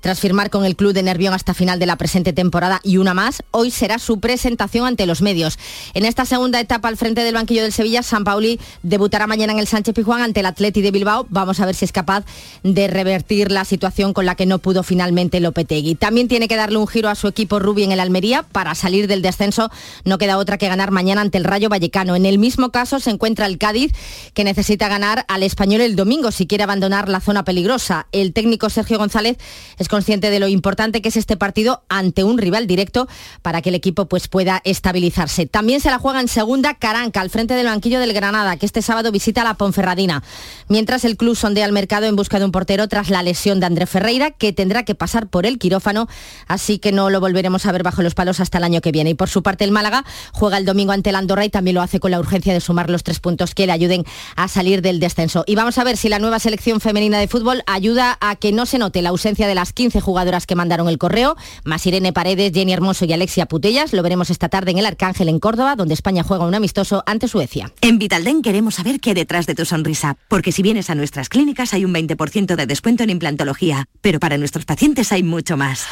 [0.00, 3.14] Tras firmar con el club de Nervión hasta final de la presente temporada y una
[3.14, 5.58] más, hoy será su presentación ante los medios.
[5.94, 9.58] En esta segunda etapa al frente del banquillo del Sevilla, San Pauli debutará mañana en
[9.58, 11.26] el Sánchez Pijuán ante el Atleti de Bilbao.
[11.30, 12.24] Vamos a ver si es capaz
[12.62, 15.94] de revertir la situación con la que no pudo finalmente Lopetegui.
[15.94, 19.08] También tiene que darle un giro a su equipo Rubi en el Almería para salir
[19.08, 19.70] del descenso.
[20.04, 22.16] No queda otra que ganar mañana ante el Rayo Vallecano.
[22.16, 23.92] En el mismo caso se encuentra el Cádiz,
[24.34, 28.06] que necesita ganar al Español el domingo si quiere abandonar la zona peligrosa.
[28.12, 29.36] El técnico Sergio González
[29.78, 33.08] es consciente de lo importante que es este partido ante un rival directo
[33.40, 35.46] para que el equipo pues, pueda estabilizarse.
[35.46, 38.82] También se la juega en segunda Caranca, al frente del banquillo del Granada, que este
[38.82, 40.22] sábado visita la Ponferradina.
[40.68, 43.64] Mientras el club sondea el mercado en busca de un portero tras la lesión de
[43.64, 46.08] André Ferreira, que tendrá que pasar por el quirófano,
[46.46, 49.08] así que no lo volveremos a ver bajo los palos hasta el año que viene.
[49.08, 51.80] Y por su parte el Málaga juega el domingo ante el Andorra y también lo
[51.80, 54.04] hace con la urgencia de sumar los tres puntos que le ayuden
[54.36, 55.42] a salir del descenso.
[55.46, 58.66] Y vamos a ver si la nueva selección femenina de fútbol ayuda a que no
[58.66, 62.50] se note la ausencia de las 15 jugadoras que mandaron el correo, más Irene Paredes,
[62.52, 63.92] Jenny Hermoso y Alexia Putellas.
[63.92, 67.28] Lo veremos esta tarde en el Arcángel en Córdoba, donde España juega un amistoso ante
[67.28, 67.72] Suecia.
[67.82, 71.28] En Vitalden queremos saber qué hay detrás de tu sonrisa, porque si vienes a nuestras
[71.28, 75.86] clínicas hay un 20% de descuento en implantología, pero para nuestros pacientes hay mucho más.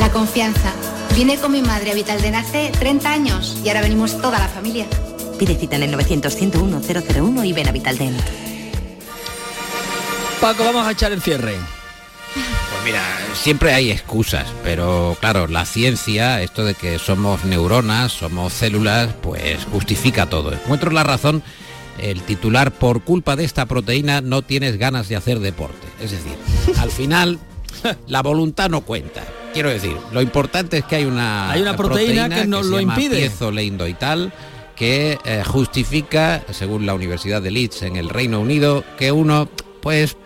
[0.00, 0.72] La confianza.
[1.14, 4.86] Vine con mi madre a Vitalden hace 30 años y ahora venimos toda la familia.
[5.38, 8.16] Pide cita en el 900 101 001 y ven a Vitalden.
[10.40, 11.75] Paco, vamos a echar el cierre.
[12.86, 13.02] Mira,
[13.34, 19.64] siempre hay excusas, pero claro, la ciencia, esto de que somos neuronas, somos células, pues
[19.72, 20.52] justifica todo.
[20.52, 21.42] Encuentro la razón,
[21.98, 25.84] el titular, por culpa de esta proteína no tienes ganas de hacer deporte.
[26.00, 26.36] Es decir,
[26.78, 27.40] al final
[28.06, 29.24] la voluntad no cuenta.
[29.52, 33.16] Quiero decir, lo importante es que hay una, hay una proteína, que nos lo impide.
[33.16, 34.32] Piezo, y tal
[34.76, 39.48] que eh, justifica, según la Universidad de Leeds en el Reino Unido, que uno
[39.80, 40.16] pues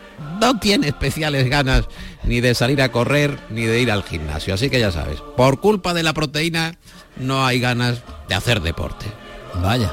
[0.40, 1.88] no tiene especiales ganas
[2.24, 4.54] ni de salir a correr ni de ir al gimnasio.
[4.54, 6.76] Así que ya sabes, por culpa de la proteína
[7.16, 9.06] no hay ganas de hacer deporte.
[9.62, 9.92] Vaya.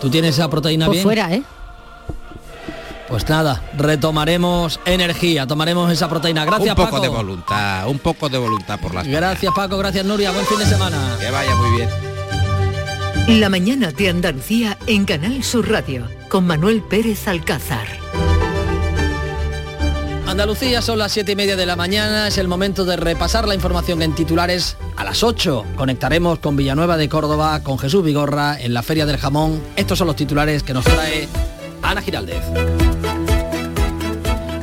[0.00, 1.04] ¿Tú tienes esa proteína Por bien?
[1.04, 1.42] fuera, ¿eh?
[3.08, 6.44] Pues nada, retomaremos energía, tomaremos esa proteína.
[6.44, 7.02] Gracias, un poco Paco.
[7.02, 9.76] de voluntad, un poco de voluntad por las Gracias, Paco.
[9.78, 10.30] Gracias, Nuria.
[10.30, 11.16] Buen fin de semana.
[11.20, 13.40] Que vaya muy bien.
[13.40, 17.86] La mañana de Andalucía en Canal Sur Radio con Manuel Pérez Alcázar.
[20.34, 23.54] Andalucía son las siete y media de la mañana, es el momento de repasar la
[23.54, 25.64] información en titulares a las 8.
[25.76, 29.62] Conectaremos con Villanueva de Córdoba, con Jesús Vigorra en la Feria del Jamón.
[29.76, 31.28] Estos son los titulares que nos trae
[31.82, 32.42] Ana Giraldez.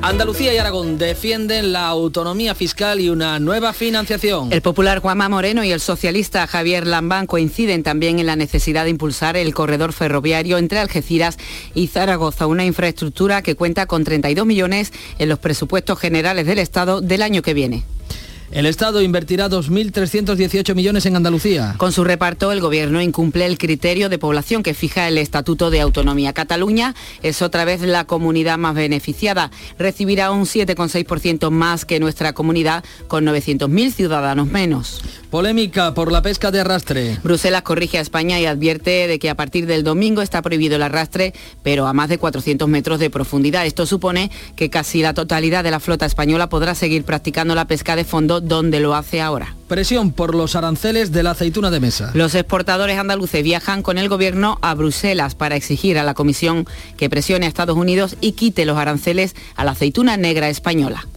[0.04, 4.52] Andalucía y Aragón defienden la autonomía fiscal y una nueva financiación.
[4.52, 8.90] El popular Juanma Moreno y el socialista Javier Lambán coinciden también en la necesidad de
[8.90, 11.38] impulsar el corredor ferroviario entre Algeciras
[11.76, 17.02] y Zaragoza, una infraestructura que cuenta con 32 millones en los presupuestos generales del Estado
[17.02, 17.84] del año que viene.
[18.52, 21.76] El Estado invertirá 2.318 millones en Andalucía.
[21.78, 25.80] Con su reparto, el Gobierno incumple el criterio de población que fija el Estatuto de
[25.80, 26.34] Autonomía.
[26.34, 29.52] Cataluña es otra vez la comunidad más beneficiada.
[29.80, 35.02] Recibirá un 7,6% más que nuestra comunidad, con 900.000 ciudadanos menos.
[35.32, 37.18] Polémica por la pesca de arrastre.
[37.24, 40.84] Bruselas corrige a España y advierte de que a partir del domingo está prohibido el
[40.84, 43.66] arrastre, pero a más de 400 metros de profundidad.
[43.66, 47.96] Esto supone que casi la totalidad de la flota española podrá seguir practicando la pesca
[47.96, 49.56] de fondo donde lo hace ahora.
[49.70, 52.12] Presión por los aranceles de la aceituna de mesa.
[52.14, 56.68] Los exportadores andaluces viajan con el gobierno a Bruselas para exigir a la Comisión
[56.98, 61.08] que presione a Estados Unidos y quite los aranceles a la aceituna negra española.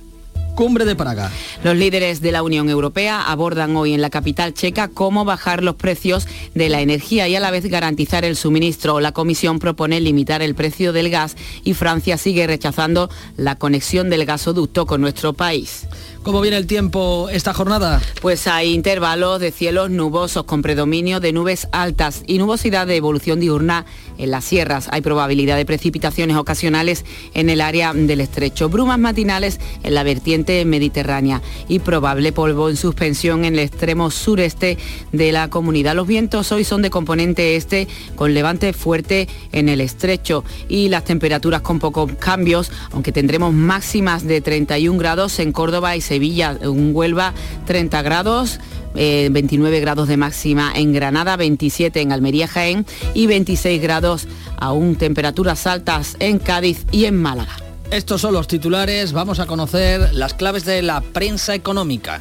[0.54, 1.32] Cumbre de Praga.
[1.64, 5.74] Los líderes de la Unión Europea abordan hoy en la capital checa cómo bajar los
[5.74, 9.00] precios de la energía y a la vez garantizar el suministro.
[9.00, 14.26] La Comisión propone limitar el precio del gas y Francia sigue rechazando la conexión del
[14.26, 15.88] gasoducto con nuestro país.
[16.24, 18.00] ¿Cómo viene el tiempo esta jornada?
[18.22, 23.40] Pues hay intervalos de cielos nubosos con predominio de nubes altas y nubosidad de evolución
[23.40, 23.84] diurna
[24.16, 24.88] en las sierras.
[24.90, 30.64] Hay probabilidad de precipitaciones ocasionales en el área del estrecho, brumas matinales en la vertiente
[30.64, 34.78] mediterránea y probable polvo en suspensión en el extremo sureste
[35.12, 35.94] de la comunidad.
[35.94, 41.04] Los vientos hoy son de componente este con levante fuerte en el estrecho y las
[41.04, 46.94] temperaturas con pocos cambios, aunque tendremos máximas de 31 grados en Córdoba y Sevilla, en
[46.94, 47.34] Huelva
[47.66, 48.60] 30 grados.
[48.96, 54.94] eh, 29 grados de máxima en Granada, 27 en Almería, Jaén y 26 grados aún
[54.94, 57.56] temperaturas altas en Cádiz y en Málaga.
[57.90, 62.20] Estos son los titulares, vamos a conocer las claves de la prensa económica.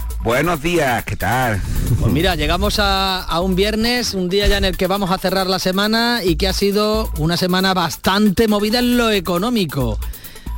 [0.23, 1.59] Buenos días, ¿qué tal?
[1.99, 5.17] Pues mira, llegamos a, a, un viernes, un día ya en el que vamos a
[5.17, 9.97] cerrar la semana y que ha sido una semana bastante movida en lo económico.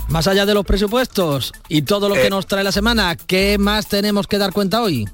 [0.10, 2.24] Más allá de los presupuestos y todo lo Eh.
[2.24, 5.08] que nos trae la semana, ¿qué más tenemos que dar cuenta hoy?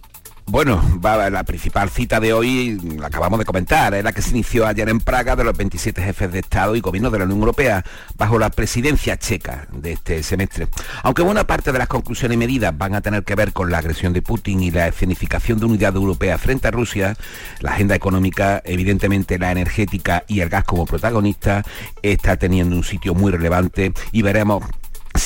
[0.51, 4.65] Bueno, la principal cita de hoy la acabamos de comentar, es la que se inició
[4.65, 7.85] ayer en Praga de los 27 jefes de Estado y Gobierno de la Unión Europea
[8.17, 10.67] bajo la presidencia checa de este semestre.
[11.03, 13.77] Aunque buena parte de las conclusiones y medidas van a tener que ver con la
[13.77, 17.15] agresión de Putin y la escenificación de unidad europea frente a Rusia,
[17.59, 21.63] la agenda económica, evidentemente la energética y el gas como protagonista,
[22.01, 24.63] está teniendo un sitio muy relevante y veremos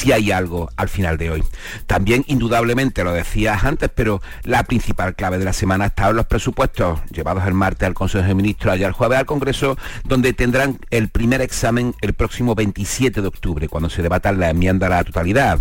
[0.03, 1.43] si hay algo al final de hoy.
[1.87, 6.25] También, indudablemente, lo decías antes, pero la principal clave de la semana estado en los
[6.25, 10.77] presupuestos llevados el martes al Consejo de Ministros y el jueves al Congreso, donde tendrán
[10.89, 15.03] el primer examen el próximo 27 de octubre, cuando se debatan la enmienda a la
[15.05, 15.59] totalidad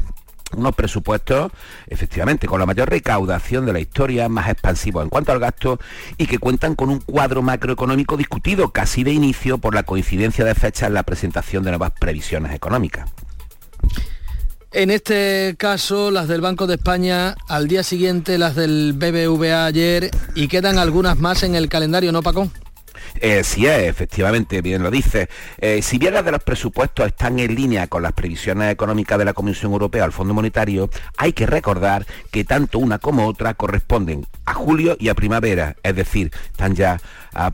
[0.54, 1.50] unos presupuestos,
[1.86, 5.78] efectivamente, con la mayor recaudación de la historia, más expansivos en cuanto al gasto
[6.18, 10.54] y que cuentan con un cuadro macroeconómico discutido casi de inicio por la coincidencia de
[10.54, 13.08] fechas en la presentación de nuevas previsiones económicas.
[14.74, 20.10] En este caso, las del Banco de España al día siguiente, las del BBVA ayer
[20.34, 22.50] y quedan algunas más en el calendario, ¿no, Paco?
[23.20, 25.28] Eh, sí es, efectivamente, bien lo dice.
[25.58, 29.26] Eh, si bien las de los presupuestos están en línea con las previsiones económicas de
[29.26, 34.26] la Comisión Europea al Fondo Monetario, hay que recordar que tanto una como otra corresponden
[34.46, 36.98] a julio y a primavera, es decir, están ya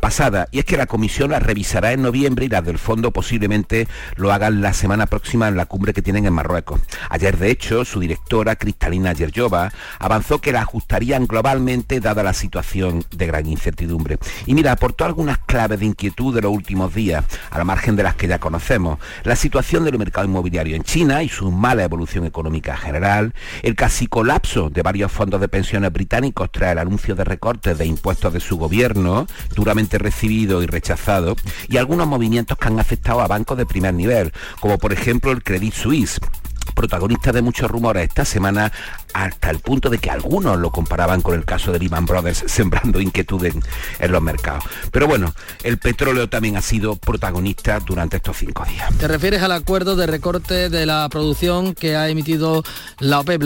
[0.01, 0.49] pasada.
[0.51, 4.33] Y es que la comisión la revisará en noviembre y las del fondo posiblemente lo
[4.33, 6.81] hagan la semana próxima en la cumbre que tienen en Marruecos.
[7.11, 13.05] Ayer, de hecho, su directora, Cristalina Yerjova, avanzó que la ajustarían globalmente dada la situación
[13.11, 14.19] de gran incertidumbre.
[14.47, 18.03] Y mira, aportó algunas claves de inquietud de los últimos días, a la margen de
[18.03, 18.99] las que ya conocemos.
[19.25, 24.07] La situación del mercado inmobiliario en China y su mala evolución económica general, el casi
[24.07, 28.41] colapso de varios fondos de pensiones británicos tras el anuncio de recortes de impuestos de
[28.41, 29.27] su gobierno,
[29.99, 31.37] recibido y rechazado,
[31.69, 35.43] y algunos movimientos que han afectado a bancos de primer nivel, como por ejemplo el
[35.43, 36.21] Credit Suisse
[36.75, 38.73] protagonista de muchos rumores esta semana
[39.13, 43.01] hasta el punto de que algunos lo comparaban con el caso de Lehman Brothers, sembrando
[43.01, 43.63] inquietud en,
[43.99, 44.65] en, los mercados.
[44.93, 48.97] Pero bueno, el petróleo también ha sido protagonista durante estos cinco días.
[48.99, 52.63] ¿Te refieres al acuerdo de recorte de la producción que ha emitido
[53.01, 53.43] la OPEP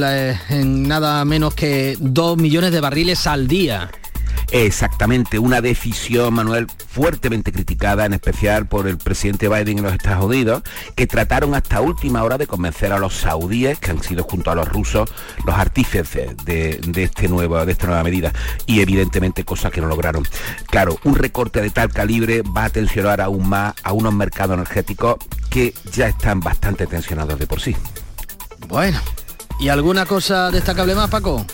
[0.51, 3.91] en nada menos que 2 millones de barriles al día?
[4.51, 10.25] Exactamente, una decisión, Manuel, fuertemente criticada, en especial por el presidente Biden en los Estados
[10.25, 10.63] Unidos,
[10.95, 14.55] que trataron hasta última hora de convencer a los saudíes, que han sido junto a
[14.55, 15.11] los rusos
[15.47, 18.33] los artífices de, este nuevo, de esta nueva medida,
[18.67, 20.27] y evidentemente cosas que no lograron.
[20.67, 25.17] Claro, un recorte de tal calibre va a tensionar aún más a unos mercados energéticos
[25.49, 27.75] que ya están bastante tensionados de por sí.
[28.69, 29.01] Bueno,
[29.61, 31.45] ¿y alguna cosa destacable más, Paco?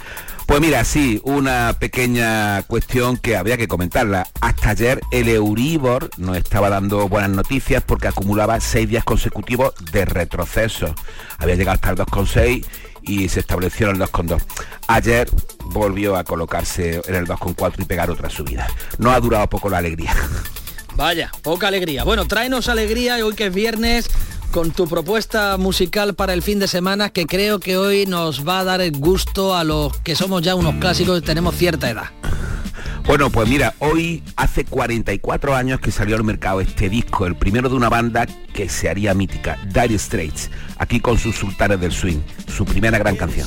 [0.48, 4.26] Pues mira, sí, una pequeña cuestión que había que comentarla.
[4.40, 10.06] Hasta ayer el Euribor nos estaba dando buenas noticias porque acumulaba seis días consecutivos de
[10.06, 10.94] retroceso.
[11.36, 12.64] Había llegado hasta el 2,6
[13.02, 14.42] y se estableció en el 2,2.
[14.86, 15.28] Ayer
[15.66, 18.68] volvió a colocarse en el 2,4 y pegar otra subida.
[18.96, 20.14] No ha durado poco la alegría.
[20.96, 22.04] Vaya, poca alegría.
[22.04, 24.08] Bueno, tráenos alegría hoy que es viernes
[24.50, 28.60] con tu propuesta musical para el fin de semana que creo que hoy nos va
[28.60, 32.10] a dar el gusto a los que somos ya unos clásicos y tenemos cierta edad.
[33.06, 37.70] Bueno, pues mira, hoy hace 44 años que salió al mercado este disco, el primero
[37.70, 42.18] de una banda que se haría mítica, Dire Straits, aquí con sus sultanes del swing,
[42.46, 43.46] su primera gran canción.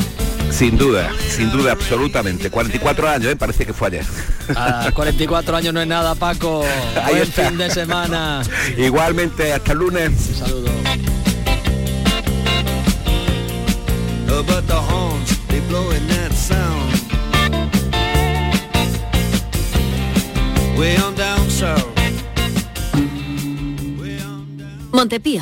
[0.51, 2.49] Sin duda, sin duda, absolutamente.
[2.49, 3.35] 44 años, ¿eh?
[3.35, 4.05] parece que fue ayer.
[4.93, 6.63] 44 años no es nada, Paco.
[7.07, 8.43] Buen fin de semana.
[8.77, 10.11] Igualmente, hasta el lunes.
[10.29, 10.71] Un saludo.
[24.91, 25.41] Montepío,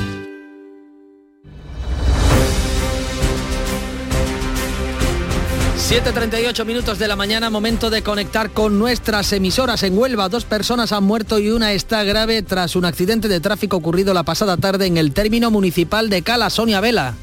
[5.91, 9.83] 7.38 minutos de la mañana, momento de conectar con nuestras emisoras.
[9.83, 13.75] En Huelva, dos personas han muerto y una está grave tras un accidente de tráfico
[13.75, 16.49] ocurrido la pasada tarde en el término municipal de Cala.
[16.49, 17.15] Sonia Vela.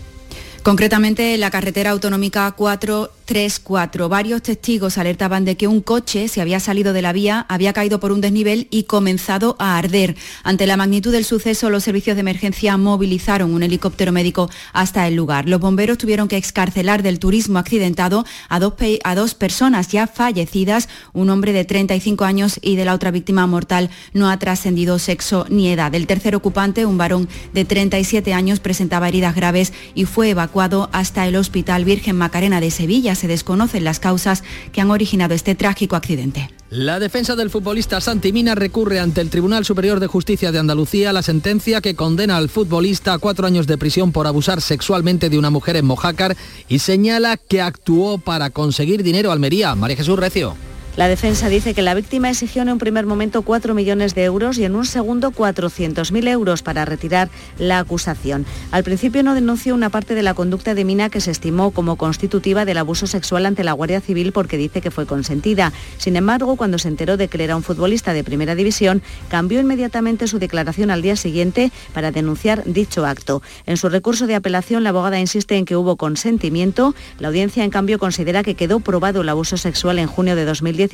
[0.68, 4.10] Concretamente, la carretera autonómica 434.
[4.10, 8.00] Varios testigos alertaban de que un coche se había salido de la vía, había caído
[8.00, 10.14] por un desnivel y comenzado a arder.
[10.42, 15.14] Ante la magnitud del suceso, los servicios de emergencia movilizaron un helicóptero médico hasta el
[15.14, 15.48] lugar.
[15.48, 20.90] Los bomberos tuvieron que excarcelar del turismo accidentado a dos, a dos personas ya fallecidas,
[21.14, 25.46] un hombre de 35 años y de la otra víctima mortal no ha trascendido sexo
[25.48, 25.94] ni edad.
[25.94, 31.26] El tercer ocupante, un varón de 37 años, presentaba heridas graves y fue evacuado hasta
[31.26, 33.14] el Hospital Virgen Macarena de Sevilla.
[33.14, 34.42] se desconocen las causas
[34.72, 36.50] que han originado este trágico accidente.
[36.70, 41.12] La defensa del futbolista Santi Mina recurre ante el Tribunal Superior de Justicia de Andalucía
[41.12, 45.38] la sentencia que condena al futbolista a cuatro años de prisión por abusar sexualmente de
[45.38, 46.36] una mujer en Mojácar
[46.68, 49.74] y señala que actuó para conseguir dinero a Almería.
[49.76, 50.67] María Jesús Recio.
[50.99, 54.59] La defensa dice que la víctima exigió en un primer momento 4 millones de euros
[54.59, 58.44] y en un segundo 400.000 euros para retirar la acusación.
[58.72, 61.94] Al principio no denunció una parte de la conducta de Mina que se estimó como
[61.94, 65.72] constitutiva del abuso sexual ante la Guardia Civil porque dice que fue consentida.
[65.99, 70.26] Sin embargo, cuando se enteró de que era un futbolista de primera división, cambió inmediatamente
[70.26, 73.40] su declaración al día siguiente para denunciar dicho acto.
[73.66, 76.96] En su recurso de apelación, la abogada insiste en que hubo consentimiento.
[77.20, 80.88] La audiencia, en cambio, considera que quedó probado el abuso sexual en junio de 2010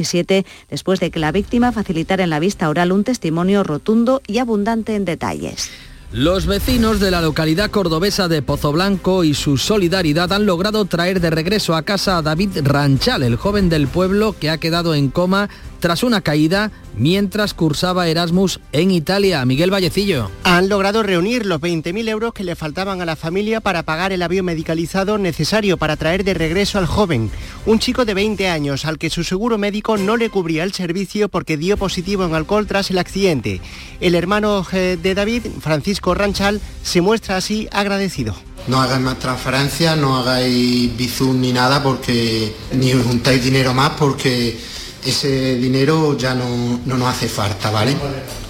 [0.71, 4.95] después de que la víctima facilitara en la vista oral un testimonio rotundo y abundante
[4.95, 5.71] en detalles.
[6.15, 11.21] Los vecinos de la localidad cordobesa de Pozo Blanco y su solidaridad han logrado traer
[11.21, 15.09] de regreso a casa a David Ranchal, el joven del pueblo que ha quedado en
[15.09, 15.51] coma
[15.85, 19.45] tras una caída mientras cursaba Erasmus en Italia.
[19.45, 20.31] Miguel Vallecillo.
[20.43, 24.23] Han logrado reunir los 20.000 euros que le faltaban a la familia para pagar el
[24.23, 27.31] avión medicalizado necesario para traer de regreso al joven,
[27.67, 31.29] un chico de 20 años al que su seguro médico no le cubría el servicio
[31.29, 33.61] porque dio positivo en alcohol tras el accidente.
[34.01, 38.35] El hermano eh, de David, Francisco Ranchal, se muestra así agradecido.
[38.69, 44.59] No hagáis más transferencias, no hagáis bizum ni nada porque ni juntáis dinero más porque
[45.05, 47.97] ese dinero ya no, no nos hace falta, ¿vale?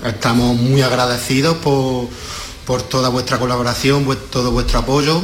[0.04, 2.08] Estamos muy agradecidos por,
[2.66, 5.22] por toda vuestra colaboración, todo vuestro apoyo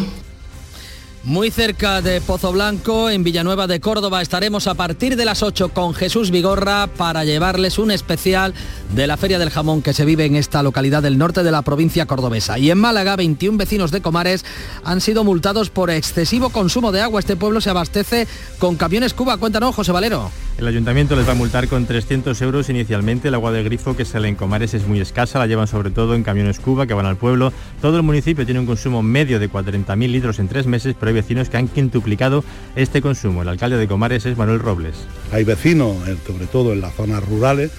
[1.25, 5.69] muy cerca de Pozo Blanco, en Villanueva de Córdoba, estaremos a partir de las 8
[5.71, 8.55] con Jesús Vigorra para llevarles un especial
[8.95, 11.63] de la Feria del Jamón que se vive en esta localidad del norte de la
[11.63, 12.59] provincia cordobesa.
[12.59, 14.45] Y en Málaga, 21 vecinos de Comares
[14.83, 17.21] han sido multados por excesivo consumo de agua.
[17.21, 18.27] Este pueblo se abastece
[18.59, 19.37] con camiones Cuba.
[19.37, 20.31] Cuéntanos, José Valero.
[20.59, 23.29] El ayuntamiento les va a multar con 300 euros inicialmente.
[23.29, 26.15] El agua de grifo que sale en Comares es muy escasa, la llevan sobre todo
[26.15, 27.51] en camiones Cuba que van al pueblo.
[27.81, 31.51] Todo el municipio tiene un consumo medio de 40.000 litros en tres meses, hay vecinos
[31.51, 32.45] que han quintuplicado
[32.77, 33.43] este consumo.
[33.43, 34.95] El alcalde de Comares es Manuel Robles.
[35.33, 37.71] Hay vecinos, eh, sobre todo en las zonas rurales,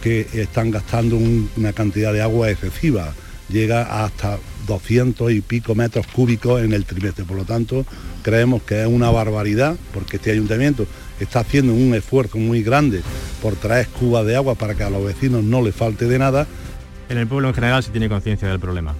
[0.00, 1.18] que están gastando
[1.56, 3.12] una cantidad de agua excesiva.
[3.48, 7.24] Llega hasta 200 y pico metros cúbicos en el trimestre.
[7.24, 7.84] Por lo tanto,
[8.22, 10.86] creemos que es una barbaridad porque este ayuntamiento
[11.18, 13.02] está haciendo un esfuerzo muy grande
[13.42, 16.46] por traer cubas de agua para que a los vecinos no les falte de nada.
[17.08, 18.94] En el pueblo en general se tiene conciencia del problema.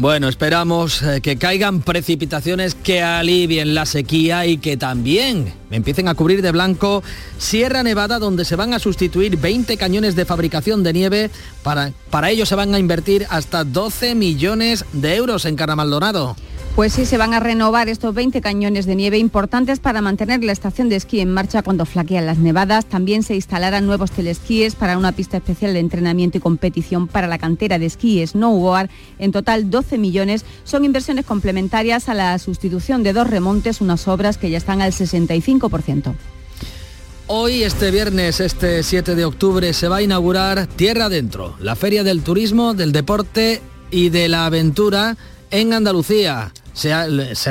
[0.00, 6.14] Bueno, esperamos eh, que caigan precipitaciones que alivien la sequía y que también empiecen a
[6.14, 7.02] cubrir de blanco
[7.36, 11.30] Sierra Nevada, donde se van a sustituir 20 cañones de fabricación de nieve.
[11.62, 16.34] Para, para ello se van a invertir hasta 12 millones de euros en Caramaldonado.
[16.80, 20.52] Pues sí, se van a renovar estos 20 cañones de nieve importantes para mantener la
[20.52, 22.86] estación de esquí en marcha cuando flaquean las nevadas.
[22.86, 27.36] También se instalarán nuevos telesquíes para una pista especial de entrenamiento y competición para la
[27.36, 28.88] cantera de esquí snowboard.
[29.18, 34.38] En total 12 millones son inversiones complementarias a la sustitución de dos remontes, unas obras
[34.38, 36.14] que ya están al 65%.
[37.26, 42.04] Hoy, este viernes, este 7 de octubre, se va a inaugurar Tierra Adentro, la feria
[42.04, 43.60] del turismo, del deporte
[43.90, 45.18] y de la aventura
[45.50, 46.90] en Andalucía se,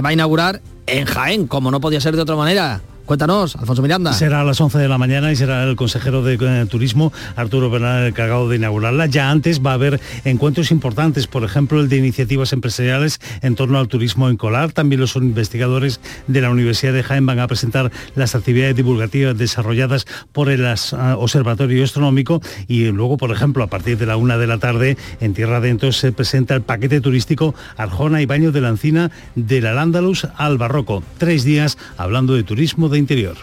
[0.02, 2.82] va a inaugurar en Jaén, como no podía ser de otra manera.
[3.10, 4.14] Cuéntanos, Alfonso Miranda.
[4.14, 7.72] Será a las 11 de la mañana y será el consejero de eh, Turismo, Arturo
[7.72, 9.08] Bernal, el encargado de inaugurarla.
[9.08, 13.80] Ya antes va a haber encuentros importantes, por ejemplo, el de iniciativas empresariales en torno
[13.80, 14.74] al turismo en Colar.
[14.74, 20.06] También los investigadores de la Universidad de Jaén van a presentar las actividades divulgativas desarrolladas
[20.32, 24.46] por el ah, Observatorio Astronómico y luego, por ejemplo, a partir de la una de
[24.46, 28.70] la tarde en Tierra Adentro se presenta el paquete turístico Arjona y Baño de la
[28.70, 31.02] Encina del Al-Ándalus al Barroco.
[31.18, 33.38] Tres días hablando de turismo de interior.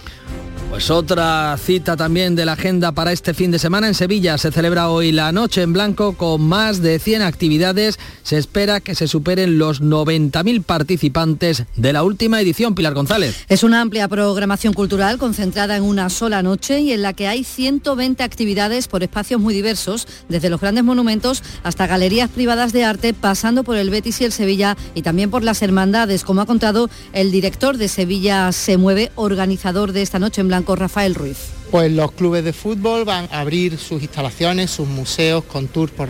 [0.76, 4.36] Pues otra cita también de la agenda para este fin de semana en Sevilla.
[4.36, 7.98] Se celebra hoy la Noche en Blanco con más de 100 actividades.
[8.22, 12.74] Se espera que se superen los 90.000 participantes de la última edición.
[12.74, 13.46] Pilar González.
[13.48, 17.42] Es una amplia programación cultural concentrada en una sola noche y en la que hay
[17.42, 23.14] 120 actividades por espacios muy diversos, desde los grandes monumentos hasta galerías privadas de arte,
[23.14, 26.90] pasando por el Betis y el Sevilla y también por las hermandades, como ha contado
[27.14, 31.36] el director de Sevilla Se Mueve, organizador de esta Noche en Blanco Rafael Ruiz.
[31.70, 36.08] Pues los clubes de fútbol van a abrir sus instalaciones, sus museos con tours por,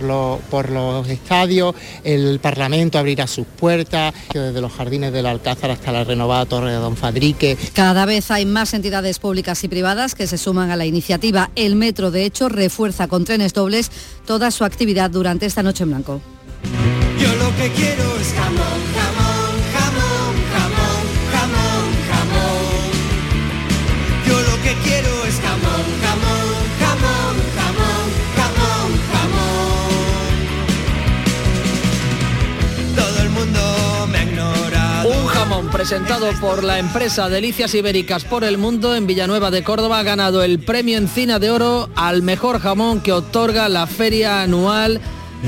[0.50, 6.04] por los estadios, el Parlamento abrirá sus puertas, desde los jardines del Alcázar hasta la
[6.04, 7.56] renovada Torre de Don Fadrique.
[7.72, 11.50] Cada vez hay más entidades públicas y privadas que se suman a la iniciativa.
[11.56, 13.90] El metro, de hecho, refuerza con trenes dobles
[14.26, 16.20] toda su actividad durante esta noche en blanco.
[17.18, 18.34] Yo lo que quiero es
[35.88, 40.42] presentado por la empresa Delicias Ibéricas por el Mundo en Villanueva de Córdoba, ha ganado
[40.42, 45.00] el premio Encina de Oro al mejor jamón que otorga la feria anual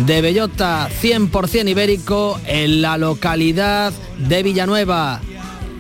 [0.07, 5.21] de bellota 100% ibérico en la localidad de Villanueva.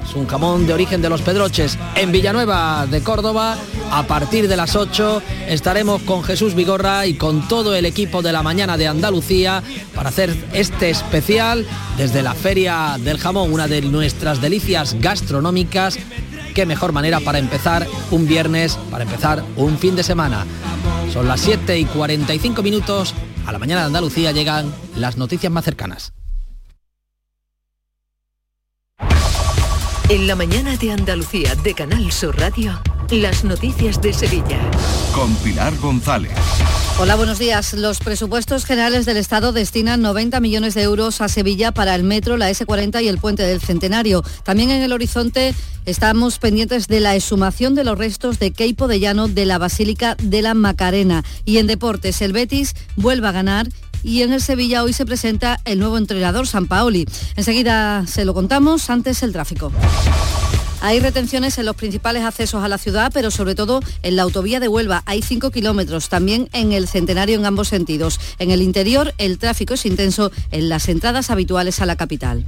[0.08, 3.58] Es un jamón de origen de los Pedroches en Villanueva de Córdoba.
[3.90, 8.32] A partir de las 8 estaremos con Jesús Vigorra y con todo el equipo de
[8.32, 9.62] la mañana de Andalucía
[9.94, 11.66] para hacer este especial
[11.98, 15.98] desde la Feria del Jamón, una de nuestras delicias gastronómicas.
[16.54, 20.46] Qué mejor manera para empezar un viernes, para empezar un fin de semana.
[21.12, 23.14] Son las 7 y 45 minutos.
[23.44, 26.12] A la mañana de Andalucía llegan las noticias más cercanas.
[30.10, 32.80] En la mañana de Andalucía de Canal Sur Radio,
[33.10, 34.58] las noticias de Sevilla.
[35.14, 36.32] Con Pilar González.
[36.98, 37.74] Hola, buenos días.
[37.74, 42.38] Los presupuestos generales del Estado destinan 90 millones de euros a Sevilla para el metro,
[42.38, 44.24] la S40 y el puente del Centenario.
[44.44, 45.54] También en el horizonte
[45.84, 50.16] estamos pendientes de la exhumación de los restos de Keipo de Llano de la Basílica
[50.22, 51.22] de la Macarena.
[51.44, 53.68] Y en deportes, el Betis vuelve a ganar
[54.02, 57.06] y en el Sevilla hoy se presenta el nuevo entrenador San Paoli.
[57.36, 59.72] Enseguida se lo contamos, antes el tráfico.
[60.80, 64.60] Hay retenciones en los principales accesos a la ciudad, pero sobre todo en la autovía
[64.60, 65.02] de Huelva.
[65.06, 68.20] Hay 5 kilómetros, también en el centenario en ambos sentidos.
[68.38, 72.44] En el interior el tráfico es intenso en las entradas habituales a la capital.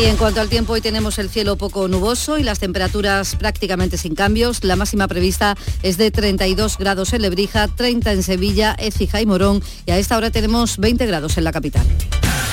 [0.00, 3.98] Y en cuanto al tiempo, hoy tenemos el cielo poco nuboso y las temperaturas prácticamente
[3.98, 4.64] sin cambios.
[4.64, 9.62] La máxima prevista es de 32 grados en Lebrija, 30 en Sevilla, Écija y Morón.
[9.84, 11.86] Y a esta hora tenemos 20 grados en la capital.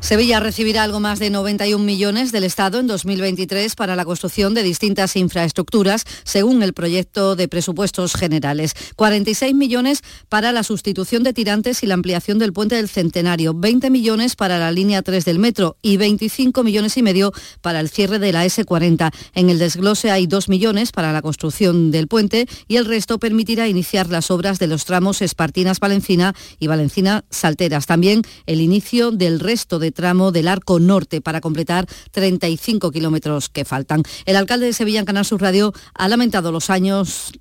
[0.00, 4.62] Sevilla recibirá algo más de 91 millones del Estado en 2023 para la construcción de
[4.62, 8.74] distintas infraestructuras, según el proyecto de presupuestos generales.
[8.96, 13.90] 46 millones para la sustitución de tirantes y la ampliación del puente del Centenario, 20
[13.90, 18.18] millones para la línea 3 del metro y 25 millones y medio para el cierre
[18.20, 19.12] de la S40.
[19.34, 23.68] En el desglose hay 2 millones para la construcción del puente y el resto permitirá
[23.68, 27.86] iniciar las obras de los tramos Espartinas-Valencina y Valencina-Salteras.
[27.86, 33.64] También el inicio del resto de tramo del Arco Norte para completar 35 kilómetros que
[33.64, 34.02] faltan.
[34.24, 37.32] El alcalde de Sevilla en Canal Sur Radio ha lamentado los años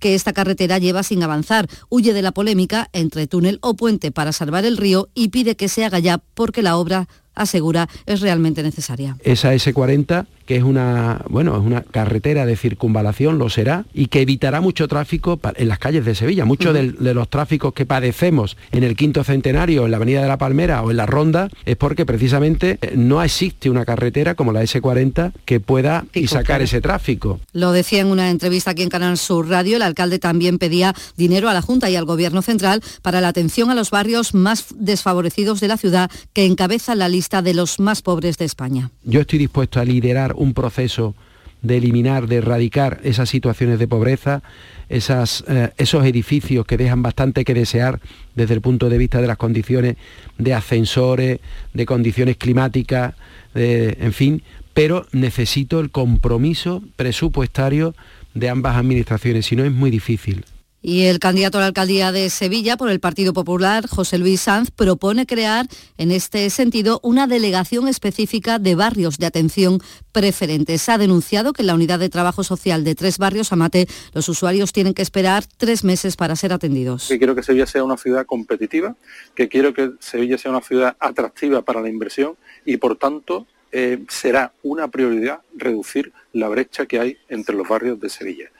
[0.00, 1.68] que esta carretera lleva sin avanzar.
[1.88, 5.68] Huye de la polémica entre túnel o puente para salvar el río y pide que
[5.68, 7.08] se haga ya porque la obra
[7.38, 9.16] asegura es realmente necesaria.
[9.22, 14.22] Esa S40 que es una, bueno, es una carretera de circunvalación, lo será, y que
[14.22, 16.46] evitará mucho tráfico en las calles de Sevilla.
[16.46, 20.28] Muchos de, de, los tráficos que padecemos en el quinto centenario, en la Avenida de
[20.28, 24.54] la Palmera o en la Ronda, es porque precisamente eh, no existe una carretera como
[24.54, 27.40] la S40 que pueda y sacar ese tráfico.
[27.52, 31.50] Lo decía en una entrevista aquí en Canal Sur Radio, el alcalde también pedía dinero
[31.50, 35.60] a la Junta y al Gobierno Central para la atención a los barrios más desfavorecidos
[35.60, 38.90] de la ciudad que encabeza la lista de los más pobres de España.
[39.04, 41.14] Yo estoy dispuesto a liderar un proceso
[41.62, 44.42] de eliminar, de erradicar esas situaciones de pobreza,
[44.88, 48.00] eh, esos edificios que dejan bastante que desear
[48.34, 49.96] desde el punto de vista de las condiciones
[50.38, 51.40] de ascensores,
[51.74, 53.14] de condiciones climáticas,
[53.54, 57.96] en fin, pero necesito el compromiso presupuestario
[58.34, 60.44] de ambas administraciones, si no es muy difícil.
[60.88, 64.70] Y el candidato a la alcaldía de Sevilla por el Partido Popular, José Luis Sanz,
[64.70, 65.66] propone crear
[65.98, 69.80] en este sentido una delegación específica de barrios de atención
[70.12, 70.88] preferentes.
[70.88, 74.72] Ha denunciado que en la unidad de trabajo social de tres barrios Amate los usuarios
[74.72, 77.06] tienen que esperar tres meses para ser atendidos.
[77.06, 78.96] Que quiero que Sevilla sea una ciudad competitiva,
[79.34, 84.06] que quiero que Sevilla sea una ciudad atractiva para la inversión y por tanto eh,
[84.08, 88.50] será una prioridad reducir la brecha que hay entre los barrios de Sevilla.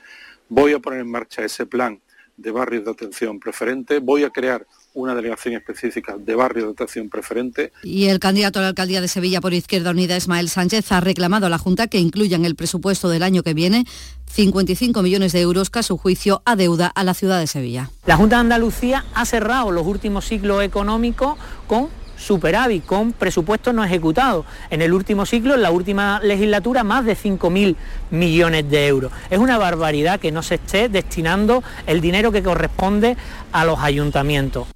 [0.51, 2.03] Voy a poner en marcha ese plan
[2.39, 7.09] de barrios de atención preferente, voy a crear una delegación específica de barrios de atención
[7.09, 7.73] preferente.
[7.83, 11.47] Y el candidato a la alcaldía de Sevilla por Izquierda Unida, Ismael Sánchez, ha reclamado
[11.47, 13.85] a la Junta que incluya en el presupuesto del año que viene
[14.27, 17.91] 55 millones de euros que a su juicio adeuda a la ciudad de Sevilla.
[18.07, 21.37] La Junta de Andalucía ha cerrado los últimos ciclos económicos
[21.67, 21.89] con
[22.19, 24.45] superávit con presupuestos no ejecutados.
[24.71, 27.77] En el último ciclo, en la última legislatura, más de 5.000
[28.11, 29.13] millones de euros.
[29.31, 33.17] Es una barbaridad que no se esté destinando el dinero que corresponde
[33.53, 34.69] a los ayuntamientos.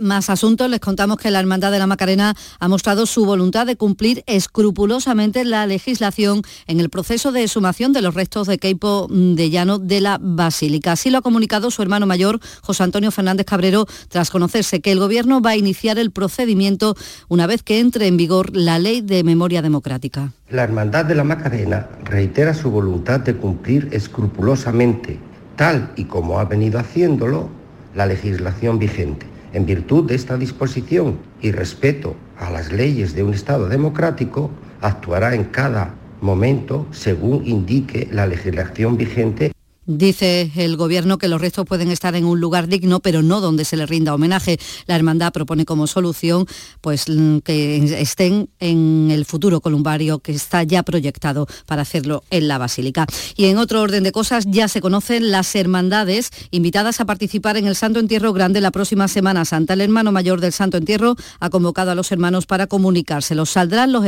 [0.00, 3.76] Más asuntos, les contamos que la Hermandad de la Macarena ha mostrado su voluntad de
[3.76, 9.48] cumplir escrupulosamente la legislación en el proceso de sumación de los restos de Keipo de
[9.48, 10.92] Llano de la Basílica.
[10.92, 14.98] Así lo ha comunicado su hermano mayor, José Antonio Fernández Cabrero, tras conocerse que el
[14.98, 16.94] Gobierno va a iniciar el procedimiento
[17.28, 20.32] una vez que entre en vigor la Ley de Memoria Democrática.
[20.50, 25.18] La Hermandad de la Macarena reitera su voluntad de cumplir escrupulosamente,
[25.56, 27.48] tal y como ha venido haciéndolo,
[27.94, 33.34] la legislación vigente en virtud de esta disposición y respeto a las leyes de un
[33.34, 34.50] Estado democrático,
[34.80, 39.52] actuará en cada momento según indique la legislación vigente
[39.84, 43.64] Dice el Gobierno que los restos pueden estar en un lugar digno, pero no donde
[43.64, 44.60] se les rinda homenaje.
[44.86, 46.46] La hermandad propone como solución
[46.80, 52.46] pues, mm, que estén en el futuro columbario que está ya proyectado para hacerlo en
[52.46, 53.06] la Basílica.
[53.36, 57.66] Y en otro orden de cosas, ya se conocen las hermandades invitadas a participar en
[57.66, 59.74] el Santo Entierro Grande la próxima Semana Santa.
[59.74, 63.50] El hermano mayor del Santo Entierro ha convocado a los hermanos para comunicárselos.
[63.50, 64.04] Saldrán los,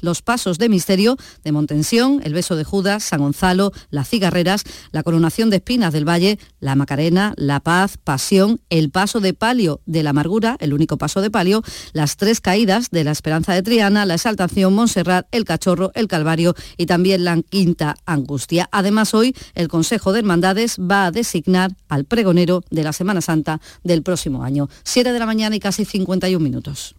[0.00, 5.02] los pasos de misterio de Montensión, el beso de Judas, San Gonzalo, las cigarreras, la
[5.18, 10.04] coronación de Espinas del Valle, la Macarena, la Paz, Pasión, el paso de palio de
[10.04, 14.06] la amargura, el único paso de palio, las tres caídas de la Esperanza de Triana,
[14.06, 18.68] la exaltación Montserrat, el Cachorro, el Calvario y también la Quinta Angustia.
[18.70, 23.60] Además, hoy el Consejo de Hermandades va a designar al pregonero de la Semana Santa
[23.82, 24.68] del próximo año.
[24.84, 26.94] 7 de la mañana y casi 51 minutos.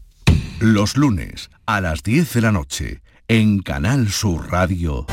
[0.60, 5.06] Los lunes a las 10 de la noche en Canal Sur Radio,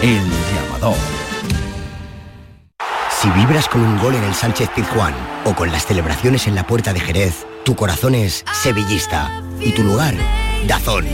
[0.00, 0.22] El
[0.54, 1.23] Llamador.
[3.24, 5.14] Si vibras con un gol en el Sánchez Pizjuán
[5.46, 9.82] o con las celebraciones en la Puerta de Jerez, tu corazón es sevillista y tu
[9.82, 10.14] lugar,
[10.66, 11.06] Dazón.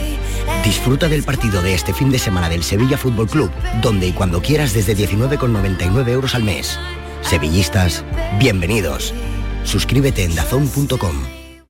[0.64, 4.42] Disfruta del partido de este fin de semana del Sevilla Fútbol Club, donde y cuando
[4.42, 6.80] quieras desde 19,99 euros al mes.
[7.20, 8.04] Sevillistas,
[8.40, 9.14] bienvenidos.
[9.62, 11.39] Suscríbete en dazón.com.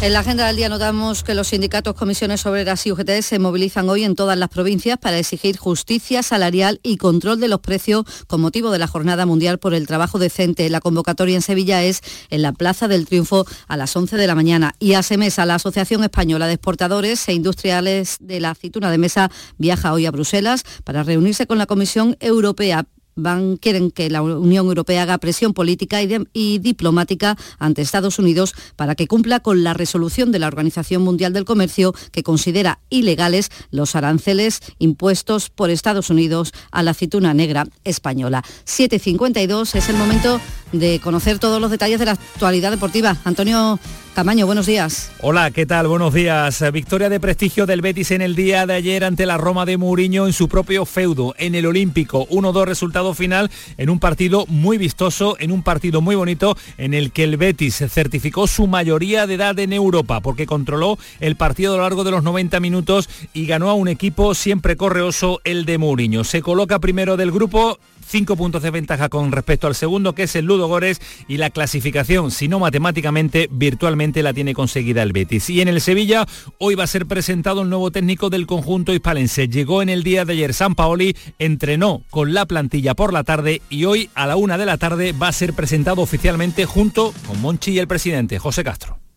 [0.00, 3.88] En la agenda del día notamos que los sindicatos, comisiones obreras y UGT se movilizan
[3.88, 8.40] hoy en todas las provincias para exigir justicia salarial y control de los precios con
[8.40, 10.70] motivo de la Jornada Mundial por el Trabajo Decente.
[10.70, 14.36] La convocatoria en Sevilla es en la Plaza del Triunfo a las 11 de la
[14.36, 14.76] mañana.
[14.78, 19.32] Y a Semesa, la Asociación Española de Exportadores e Industriales de la Aceituna de Mesa,
[19.56, 22.86] viaja hoy a Bruselas para reunirse con la Comisión Europea
[23.18, 28.94] van, quieren que la Unión Europea haga presión política y, diplomática ante Estados Unidos para
[28.94, 33.94] que cumpla con la resolución de la Organización Mundial del Comercio que considera ilegales los
[33.96, 38.42] aranceles impuestos por Estados Unidos a la aceituna negra española.
[38.64, 40.40] 7.52 es el momento
[40.72, 43.16] de conocer todos los detalles de la actualidad deportiva.
[43.24, 43.78] Antonio
[44.18, 45.12] Camaño, buenos días.
[45.20, 45.86] Hola, ¿qué tal?
[45.86, 46.64] Buenos días.
[46.72, 50.26] Victoria de prestigio del Betis en el día de ayer ante la Roma de Mourinho
[50.26, 52.26] en su propio feudo, en el Olímpico.
[52.26, 57.12] 1-2 resultado final en un partido muy vistoso, en un partido muy bonito, en el
[57.12, 61.76] que el Betis certificó su mayoría de edad en Europa, porque controló el partido a
[61.76, 65.78] lo largo de los 90 minutos y ganó a un equipo siempre correoso, el de
[65.78, 66.24] Mourinho.
[66.24, 67.78] Se coloca primero del grupo
[68.08, 71.50] cinco puntos de ventaja con respecto al segundo, que es el Ludo Gores, y la
[71.50, 75.50] clasificación, si no matemáticamente, virtualmente la tiene conseguida el Betis.
[75.50, 76.26] Y en el Sevilla,
[76.58, 79.48] hoy va a ser presentado el nuevo técnico del conjunto hispalense.
[79.48, 83.62] Llegó en el día de ayer San Paoli, entrenó con la plantilla por la tarde
[83.68, 87.40] y hoy a la una de la tarde va a ser presentado oficialmente junto con
[87.40, 89.07] Monchi y el presidente José Castro.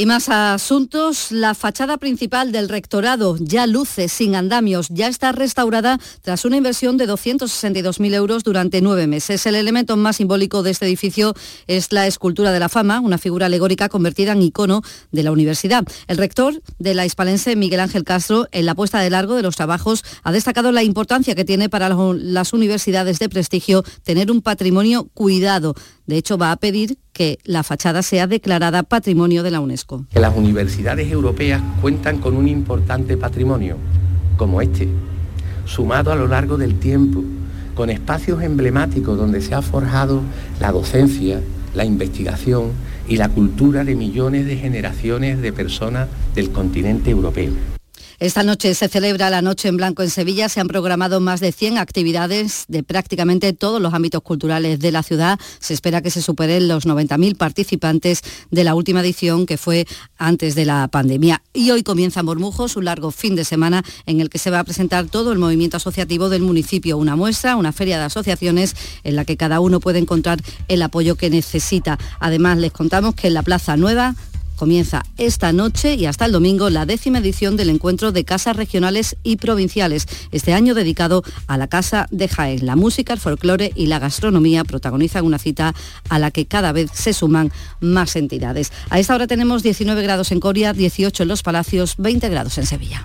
[0.00, 5.98] Y más asuntos, la fachada principal del rectorado ya luce sin andamios, ya está restaurada
[6.22, 9.44] tras una inversión de 262.000 euros durante nueve meses.
[9.46, 11.34] El elemento más simbólico de este edificio
[11.66, 15.82] es la escultura de la fama, una figura alegórica convertida en icono de la universidad.
[16.06, 19.56] El rector de la hispalense, Miguel Ángel Castro, en la puesta de largo de los
[19.56, 25.08] trabajos, ha destacado la importancia que tiene para las universidades de prestigio tener un patrimonio
[25.12, 25.74] cuidado.
[26.08, 30.06] De hecho, va a pedir que la fachada sea declarada Patrimonio de la UNESCO.
[30.08, 33.76] Que las universidades europeas cuentan con un importante patrimonio,
[34.38, 34.88] como este,
[35.66, 37.22] sumado a lo largo del tiempo,
[37.74, 40.22] con espacios emblemáticos donde se ha forjado
[40.60, 41.42] la docencia,
[41.74, 42.70] la investigación
[43.06, 47.52] y la cultura de millones de generaciones de personas del continente europeo.
[48.20, 50.48] Esta noche se celebra la Noche en Blanco en Sevilla.
[50.48, 55.04] Se han programado más de 100 actividades de prácticamente todos los ámbitos culturales de la
[55.04, 55.38] ciudad.
[55.60, 60.56] Se espera que se superen los 90.000 participantes de la última edición que fue antes
[60.56, 61.42] de la pandemia.
[61.54, 64.64] Y hoy comienza Mormujos, un largo fin de semana en el que se va a
[64.64, 66.98] presentar todo el movimiento asociativo del municipio.
[66.98, 71.14] Una muestra, una feria de asociaciones en la que cada uno puede encontrar el apoyo
[71.14, 72.00] que necesita.
[72.18, 74.16] Además, les contamos que en la Plaza Nueva
[74.58, 79.16] Comienza esta noche y hasta el domingo la décima edición del encuentro de casas regionales
[79.22, 82.66] y provinciales, este año dedicado a la Casa de Jaén.
[82.66, 85.76] La música, el folclore y la gastronomía protagonizan una cita
[86.08, 88.72] a la que cada vez se suman más entidades.
[88.90, 92.66] A esta hora tenemos 19 grados en Coria, 18 en Los Palacios, 20 grados en
[92.66, 93.04] Sevilla.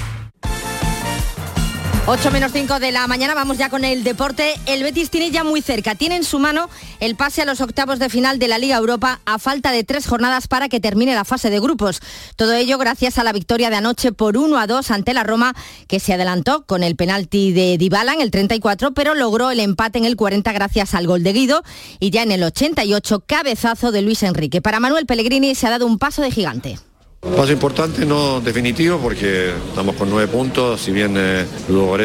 [2.07, 4.55] 8 menos 5 de la mañana, vamos ya con el deporte.
[4.65, 6.67] El Betis tiene ya muy cerca, tiene en su mano
[6.99, 10.07] el pase a los octavos de final de la Liga Europa a falta de tres
[10.07, 12.01] jornadas para que termine la fase de grupos.
[12.35, 15.53] Todo ello gracias a la victoria de anoche por 1 a 2 ante la Roma,
[15.87, 19.99] que se adelantó con el penalti de Dybala en el 34, pero logró el empate
[19.99, 21.63] en el 40 gracias al gol de Guido
[21.99, 24.59] y ya en el 88 cabezazo de Luis Enrique.
[24.59, 26.79] Para Manuel Pellegrini se ha dado un paso de gigante.
[27.21, 31.45] Paso importante, no definitivo, porque estamos con nueve puntos, si bien eh,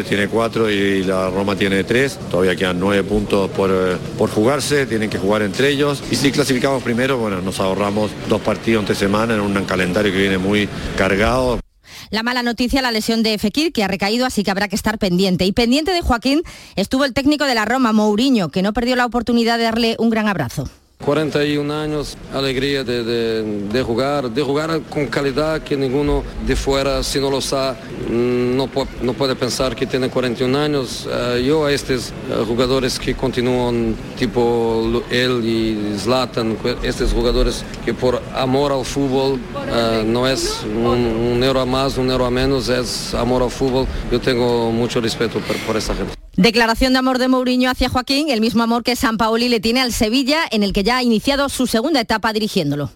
[0.07, 4.85] tiene cuatro y la Roma tiene tres, todavía quedan nueve puntos por, eh, por jugarse,
[4.85, 6.03] tienen que jugar entre ellos.
[6.11, 10.19] Y si clasificamos primero, bueno, nos ahorramos dos partidos entre semana en un calendario que
[10.19, 11.59] viene muy cargado.
[12.11, 14.99] La mala noticia, la lesión de Fekir, que ha recaído, así que habrá que estar
[14.99, 15.45] pendiente.
[15.45, 16.43] Y pendiente de Joaquín
[16.75, 20.11] estuvo el técnico de la Roma, Mourinho, que no perdió la oportunidad de darle un
[20.11, 20.69] gran abrazo.
[21.07, 27.01] 41 años, alegría de, de, de, jugar, de jugar con calidad que ninguno de fuera,
[27.01, 27.77] si no lo sabe,
[28.09, 28.69] no,
[29.01, 31.07] no puede pensar que tiene 41 años.
[31.07, 37.93] Uh, yo a estos uh, jugadores que continúan, tipo él y Zlatan, estos jugadores que
[37.93, 42.31] por amor al fútbol uh, no es un, un, euro a más, un euro a
[42.31, 43.87] menos, es amor al fútbol.
[44.11, 46.16] Yo tengo mucho respeto por, por esa gente.
[46.37, 49.81] Declaración de amor de Mourinho hacia Joaquín, el mismo amor que San Paoli le tiene
[49.81, 52.91] al Sevilla, en el que ya ha iniciado su segunda etapa dirigiéndolo.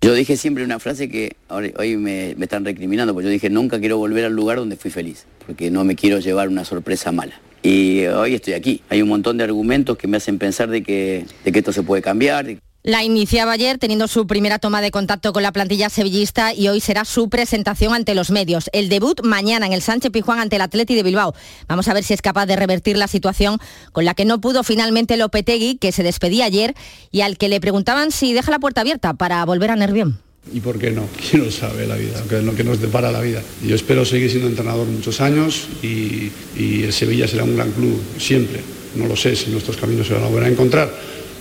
[0.00, 3.78] Yo dije siempre una frase que hoy me, me están recriminando, porque yo dije nunca
[3.80, 7.38] quiero volver al lugar donde fui feliz, porque no me quiero llevar una sorpresa mala.
[7.62, 8.80] Y hoy estoy aquí.
[8.88, 11.82] Hay un montón de argumentos que me hacen pensar de que, de que esto se
[11.82, 12.46] puede cambiar.
[12.86, 16.80] La iniciaba ayer teniendo su primera toma de contacto con la plantilla sevillista y hoy
[16.80, 18.68] será su presentación ante los medios.
[18.74, 21.34] El debut mañana en el Sánchez Pijuán ante el Atleti de Bilbao.
[21.66, 23.56] Vamos a ver si es capaz de revertir la situación
[23.92, 26.74] con la que no pudo finalmente Lopetegui, que se despedía ayer
[27.10, 30.18] y al que le preguntaban si deja la puerta abierta para volver a Nervión.
[30.52, 31.08] ¿Y por qué no?
[31.30, 32.22] ¿Quién lo sabe la vida?
[32.30, 33.42] Es lo que nos depara la vida.
[33.66, 37.98] Yo espero seguir siendo entrenador muchos años y, y el Sevilla será un gran club
[38.18, 38.60] siempre.
[38.94, 40.92] No lo sé si nuestros caminos se van a volver a encontrar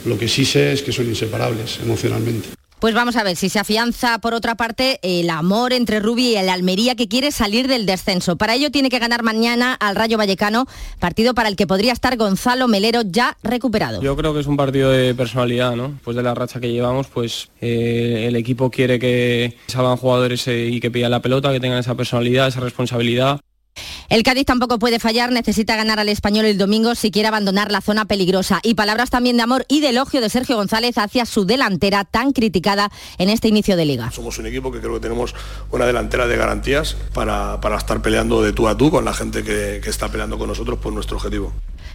[0.06, 2.49] lo que sí sé es que son inseparables emocionalmente.
[2.84, 6.36] Pues vamos a ver si se afianza, por otra parte, el amor entre Rubi y
[6.36, 8.36] el Almería que quiere salir del descenso.
[8.36, 10.66] Para ello tiene que ganar mañana al Rayo Vallecano,
[10.99, 14.01] partido para el que podría estar Gonzalo Melero ya recuperado.
[14.01, 15.97] Yo creo que es un partido de personalidad, ¿no?
[16.04, 20.68] Pues de la racha que llevamos, pues eh, el equipo quiere que salgan jugadores eh,
[20.68, 23.39] y que pidan la pelota, que tengan esa personalidad, esa responsabilidad.
[24.10, 27.82] El Cádiz tampoco puede fallar, necesita ganar al español el domingo si quiere abandonar la
[27.82, 28.60] zona peligrosa.
[28.62, 32.32] Y palabras también de amor y de elogio de Sergio González hacia su delantera tan
[32.32, 34.12] criticada en este inicio de liga.
[34.12, 35.34] Somos un equipo que creo que tenemos
[35.72, 39.44] una delantera de garantías para, para estar peleando de tú a tú con la gente
[39.44, 41.52] que, que está peleando con nosotros por nuestro objetivo.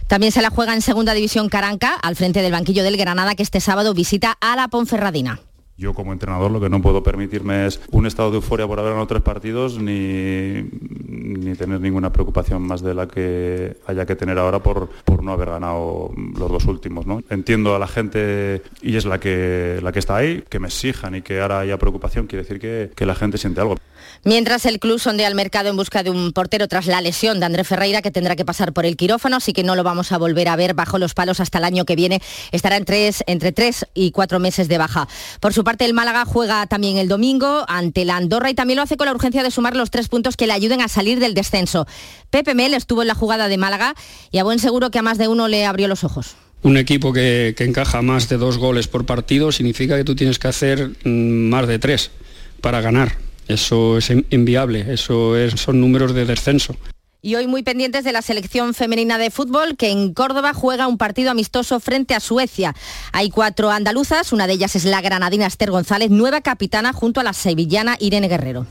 [0.07, 3.43] También se la juega en segunda división Caranca, al frente del banquillo del Granada, que
[3.43, 5.39] este sábado visita a la Ponferradina.
[5.79, 8.91] Yo como entrenador lo que no puedo permitirme es un estado de euforia por haber
[8.91, 10.61] ganado tres partidos ni,
[11.07, 15.31] ni tener ninguna preocupación más de la que haya que tener ahora por, por no
[15.31, 17.05] haber ganado los dos últimos.
[17.29, 21.15] Entiendo a la gente y es la que, la que está ahí, que me exijan
[21.15, 23.77] y que ahora haya preocupación, quiere decir que, que la gente siente algo.
[24.25, 27.45] Mientras el club sondea al mercado en busca de un portero tras la lesión de
[27.45, 30.17] Andrés Ferreira, que tendrá que pasar por el quirófano, así que no lo vamos a
[30.17, 32.21] volver a ver bajo los palos hasta el año que viene.
[32.51, 35.07] Estará entre tres y cuatro meses de baja.
[35.39, 38.83] Por su parte, el Málaga juega también el domingo ante la Andorra y también lo
[38.83, 41.33] hace con la urgencia de sumar los tres puntos que le ayuden a salir del
[41.33, 41.87] descenso.
[42.29, 43.95] Pepe Mel estuvo en la jugada de Málaga
[44.31, 46.35] y a buen seguro que a más de uno le abrió los ojos.
[46.61, 50.39] Un equipo que, que encaja más de dos goles por partido significa que tú tienes
[50.39, 52.11] que hacer mm, más de tres
[52.59, 53.28] para ganar.
[53.49, 56.75] Eso es inviable, eso es, son números de descenso.
[57.21, 60.97] Y hoy muy pendientes de la selección femenina de fútbol que en Córdoba juega un
[60.97, 62.75] partido amistoso frente a Suecia.
[63.11, 67.23] Hay cuatro andaluzas, una de ellas es la granadina Esther González, nueva capitana junto a
[67.23, 68.67] la sevillana Irene Guerrero.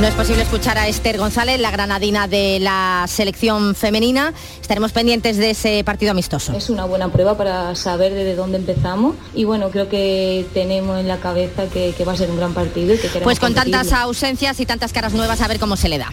[0.00, 4.32] No es posible escuchar a Esther González, la granadina de la selección femenina.
[4.60, 6.52] Estaremos pendientes de ese partido amistoso.
[6.54, 11.06] Es una buena prueba para saber desde dónde empezamos y bueno, creo que tenemos en
[11.06, 12.94] la cabeza que, va a ser un gran partido.
[12.94, 15.98] Y que pues con tantas ausencias y tantas caras nuevas, a ver cómo se le
[15.98, 16.12] da.